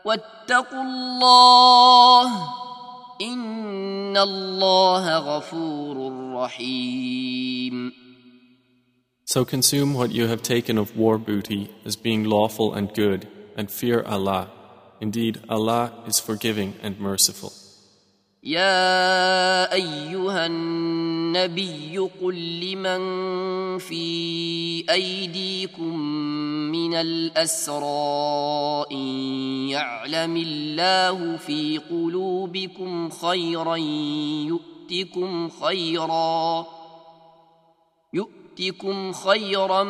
واتقوا 0.05 0.83
الله 0.83 2.27
ان 3.21 4.17
الله 4.17 5.17
غفور 5.17 5.95
رحيم 6.35 7.93
So 9.25 9.43
consume 9.45 9.95
what 9.95 10.11
you 10.11 10.27
have 10.27 10.43
taken 10.43 10.77
of 10.77 10.95
war 10.95 11.17
booty 11.17 11.71
as 11.85 11.95
being 11.95 12.23
lawful 12.23 12.71
and 12.75 12.93
good, 12.93 13.27
and 13.57 13.71
fear 13.71 14.03
Allah. 14.05 14.51
Indeed, 15.00 15.40
Allah 15.48 15.92
is 16.06 16.18
forgiving 16.18 16.74
and 16.82 16.98
merciful. 17.00 17.52
يا 18.42 19.72
ايها 19.72 20.46
النبي 20.46 21.98
قل 21.98 22.60
لمن 22.60 23.02
في 23.78 24.04
ايديكم 24.90 26.00
من 26.72 26.94
الاسرى 26.94 28.84
ان 28.92 29.06
يعلم 29.68 30.36
الله 30.36 31.36
في 31.36 31.78
قلوبكم 31.78 33.10
خيرا 33.10 33.76
يؤتكم 34.46 35.48
خيرا 35.48 36.66
يؤتكم 38.12 38.37
خيرا 39.13 39.83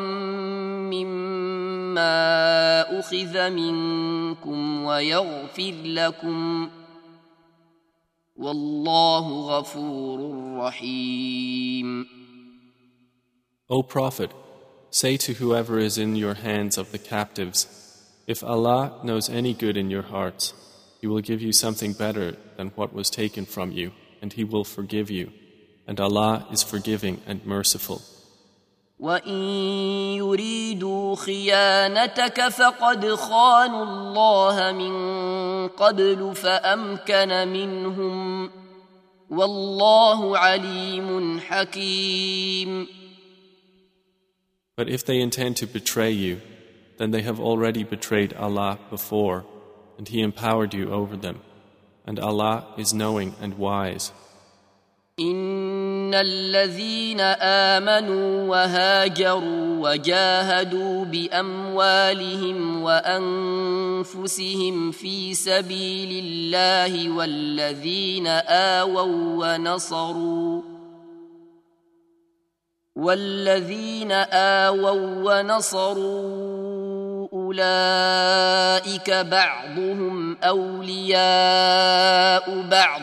مما 1.93 2.99
اخذ 2.99 3.49
منكم 3.49 4.84
ويغفر 4.84 5.73
لكم 5.84 6.69
والله 8.38 9.57
غفور 9.57 10.19
رحيم 10.57 12.05
O 13.69 13.81
Prophet, 13.81 14.31
say 14.91 15.17
to 15.17 15.34
whoever 15.34 15.79
is 15.79 15.97
in 15.97 16.15
your 16.15 16.36
hands 16.36 16.77
of 16.77 16.91
the 16.91 16.99
captives, 16.99 17.67
If 18.27 18.43
Allah 18.43 18.99
knows 19.03 19.29
any 19.29 19.53
good 19.53 19.77
in 19.77 19.89
your 19.89 20.03
hearts, 20.03 20.53
He 21.01 21.07
will 21.07 21.21
give 21.21 21.41
you 21.41 21.51
something 21.51 21.93
better 21.93 22.36
than 22.57 22.71
what 22.75 22.93
was 22.93 23.09
taken 23.09 23.45
from 23.45 23.71
you, 23.71 23.91
and 24.21 24.31
He 24.31 24.43
will 24.43 24.63
forgive 24.63 25.09
you. 25.09 25.31
And 25.88 25.99
Allah 25.99 26.47
is 26.51 26.63
forgiving 26.63 27.21
and 27.25 27.45
merciful. 27.45 28.01
وان 28.99 29.39
يريدوا 30.17 31.15
خيانتك 31.15 32.47
فقد 32.47 33.15
خانوا 33.15 33.84
الله 33.84 34.71
من 34.71 34.93
قبل 35.67 36.36
فامكن 36.36 37.47
منهم 37.47 38.49
والله 39.29 40.38
عليم 40.38 41.39
حكيم 41.39 42.88
But 44.75 44.89
if 44.89 45.05
they 45.05 45.19
intend 45.21 45.57
to 45.57 45.67
betray 45.67 46.09
you, 46.09 46.41
then 46.97 47.11
they 47.11 47.21
have 47.21 47.39
already 47.39 47.84
betrayed 47.84 48.34
Allah 48.34 48.79
before, 48.89 49.45
and 49.99 50.07
He 50.07 50.21
empowered 50.21 50.73
you 50.73 50.91
over 50.91 51.15
them. 51.15 51.41
And 52.07 52.19
Allah 52.19 52.65
is 52.75 52.91
knowing 52.91 53.36
and 53.39 53.59
wise. 53.59 54.11
ان 55.20 56.14
الذين 56.14 57.20
امنوا 57.20 58.48
وهاجروا 58.48 59.90
وجاهدوا 59.90 61.04
باموالهم 61.04 62.82
وانفسهم 62.82 64.10
في 64.90 65.34
سبيل 65.34 66.24
الله 66.24 67.10
والذين 67.10 68.26
اووا 68.26 69.02
ونصروا 69.02 70.62
والذين 72.96 74.12
اووا 74.12 75.40
ونصروا 75.40 76.58
اولئك 77.32 79.10
بعضهم 79.10 80.36
اولياء 80.42 81.20
بعض 82.70 83.02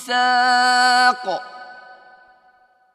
ميثاق 0.00 1.42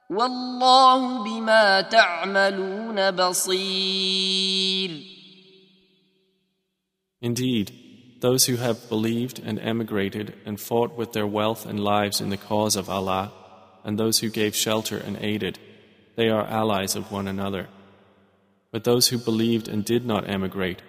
والله 0.09 1.23
بما 1.23 1.81
تعملون 1.81 3.11
بصير 3.11 4.91
Indeed, 7.23 7.71
those 8.21 8.47
who 8.47 8.55
have 8.55 8.89
believed 8.89 9.39
and 9.45 9.59
emigrated 9.59 10.33
and 10.43 10.59
fought 10.59 10.97
with 10.97 11.13
their 11.13 11.27
wealth 11.27 11.67
and 11.67 11.79
lives 11.79 12.19
in 12.19 12.29
the 12.29 12.37
cause 12.37 12.75
of 12.75 12.89
Allah, 12.89 13.31
and 13.83 13.97
those 13.97 14.19
who 14.19 14.29
gave 14.29 14.55
shelter 14.55 14.97
and 14.97 15.17
aided, 15.21 15.59
they 16.15 16.29
are 16.29 16.47
allies 16.47 16.95
of 16.95 17.11
one 17.11 17.27
another. 17.27 17.67
But 18.71 18.85
those 18.85 19.09
who 19.09 19.19
believed 19.19 19.67
and 19.67 19.85
did 19.85 20.03
not 20.03 20.27
emigrate, 20.27 20.81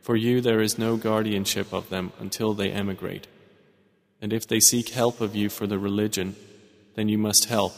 for 0.00 0.16
you 0.16 0.40
there 0.40 0.62
is 0.62 0.78
no 0.78 0.96
guardianship 0.96 1.74
of 1.74 1.90
them 1.90 2.12
until 2.18 2.54
they 2.54 2.70
emigrate. 2.70 3.26
And 4.20 4.32
if 4.32 4.46
they 4.46 4.60
seek 4.60 4.88
help 4.90 5.20
of 5.20 5.36
you 5.36 5.48
for 5.50 5.66
the 5.66 5.78
religion, 5.78 6.36
then 6.94 7.08
you 7.08 7.18
must 7.18 7.44
help, 7.46 7.74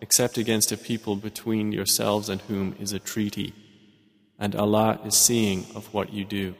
except 0.00 0.36
against 0.38 0.72
a 0.72 0.76
people 0.76 1.16
between 1.16 1.72
yourselves 1.72 2.28
and 2.28 2.40
whom 2.42 2.76
is 2.78 2.92
a 2.92 2.98
treaty. 2.98 3.54
And 4.38 4.54
Allah 4.54 5.00
is 5.04 5.14
seeing 5.14 5.66
of 5.74 5.92
what 5.94 6.12
you 6.12 6.24
do. 6.24 6.54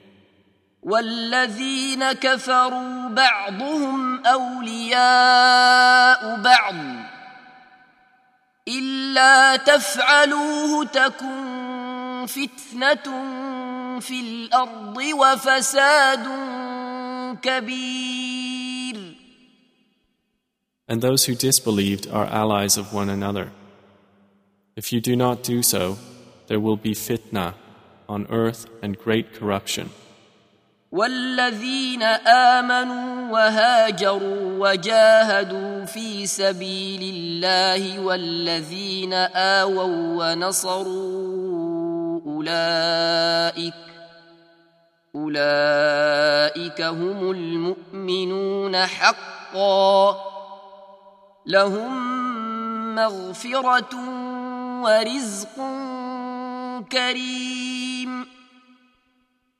والذين 0.82 2.12
كفروا 2.12 3.08
بعضهم 3.08 4.26
اولياء 4.26 5.00
بعض 6.42 6.74
الا 8.68 9.56
تفعلوه 9.56 10.84
تكن 10.84 12.26
فتنه 12.26 13.02
في 14.00 14.20
الارض 14.20 14.96
وفساد 14.96 16.28
كبير 17.42 19.13
And 20.88 21.00
those 21.00 21.26
who 21.26 21.34
disbelieved 21.34 22.08
are 22.10 22.26
allies 22.26 22.76
of 22.76 22.92
one 22.92 23.08
another. 23.08 23.52
If 24.76 24.92
you 24.92 25.00
do 25.00 25.14
not 25.14 25.42
do 25.42 25.62
so, 25.62 25.98
there 26.48 26.60
will 26.60 26.76
be 26.76 26.94
fitna 26.94 27.54
on 28.08 28.26
earth 28.30 28.66
and 28.82 28.98
great 28.98 29.34
corruption. 29.34 29.90
والذين 30.92 32.02
امنوا 32.02 33.30
وهاجروا 33.32 34.68
وجاهدوا 34.68 35.84
في 35.84 36.26
سبيل 36.26 37.14
الله 37.14 37.98
والذين 38.00 39.12
اووا 39.12 40.32
ونصروا 40.32 41.40
اولئك 42.26 43.74
اولئك 45.14 46.80
هم 46.80 47.30
المؤمنون 47.30 48.76
حقا 48.86 50.30
لهم 51.46 52.94
مغفره 52.94 53.90
ورزق 54.82 55.56
كريم 56.92 58.26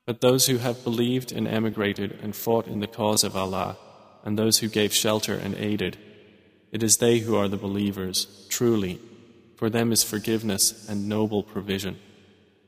But 0.07 0.21
those 0.21 0.47
who 0.47 0.57
have 0.57 0.83
believed 0.83 1.31
and 1.31 1.47
emigrated 1.47 2.19
and 2.23 2.35
fought 2.35 2.67
in 2.67 2.79
the 2.79 2.87
cause 2.87 3.23
of 3.23 3.35
Allah, 3.35 3.77
and 4.25 4.37
those 4.37 4.59
who 4.59 4.67
gave 4.67 4.93
shelter 4.93 5.35
and 5.35 5.55
aided, 5.55 5.97
it 6.71 6.83
is 6.83 6.97
they 6.97 7.19
who 7.19 7.35
are 7.35 7.47
the 7.47 7.57
believers, 7.57 8.27
truly. 8.49 8.99
For 9.57 9.69
them 9.69 9.91
is 9.91 10.03
forgiveness 10.03 10.89
and 10.89 11.07
noble 11.07 11.43
provision. 11.43 11.99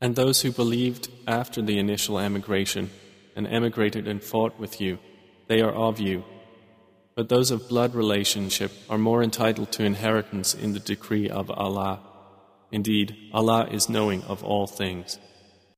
And 0.00 0.14
those 0.14 0.42
who 0.42 0.52
believed 0.52 1.08
after 1.26 1.60
the 1.60 1.78
initial 1.78 2.18
emigration 2.18 2.90
and 3.34 3.46
emigrated 3.46 4.06
and 4.06 4.22
fought 4.22 4.58
with 4.58 4.80
you, 4.80 4.98
they 5.48 5.60
are 5.60 5.72
of 5.72 5.98
you. 5.98 6.24
But 7.16 7.28
those 7.28 7.50
of 7.50 7.68
blood 7.68 7.94
relationship 7.94 8.70
are 8.88 8.98
more 8.98 9.22
entitled 9.22 9.72
to 9.72 9.84
inheritance 9.84 10.54
in 10.54 10.72
the 10.72 10.80
decree 10.80 11.28
of 11.28 11.50
Allah. 11.50 12.00
Indeed, 12.70 13.16
Allah 13.32 13.66
is 13.70 13.88
knowing 13.88 14.22
of 14.24 14.44
all 14.44 14.68
things. 14.68 15.18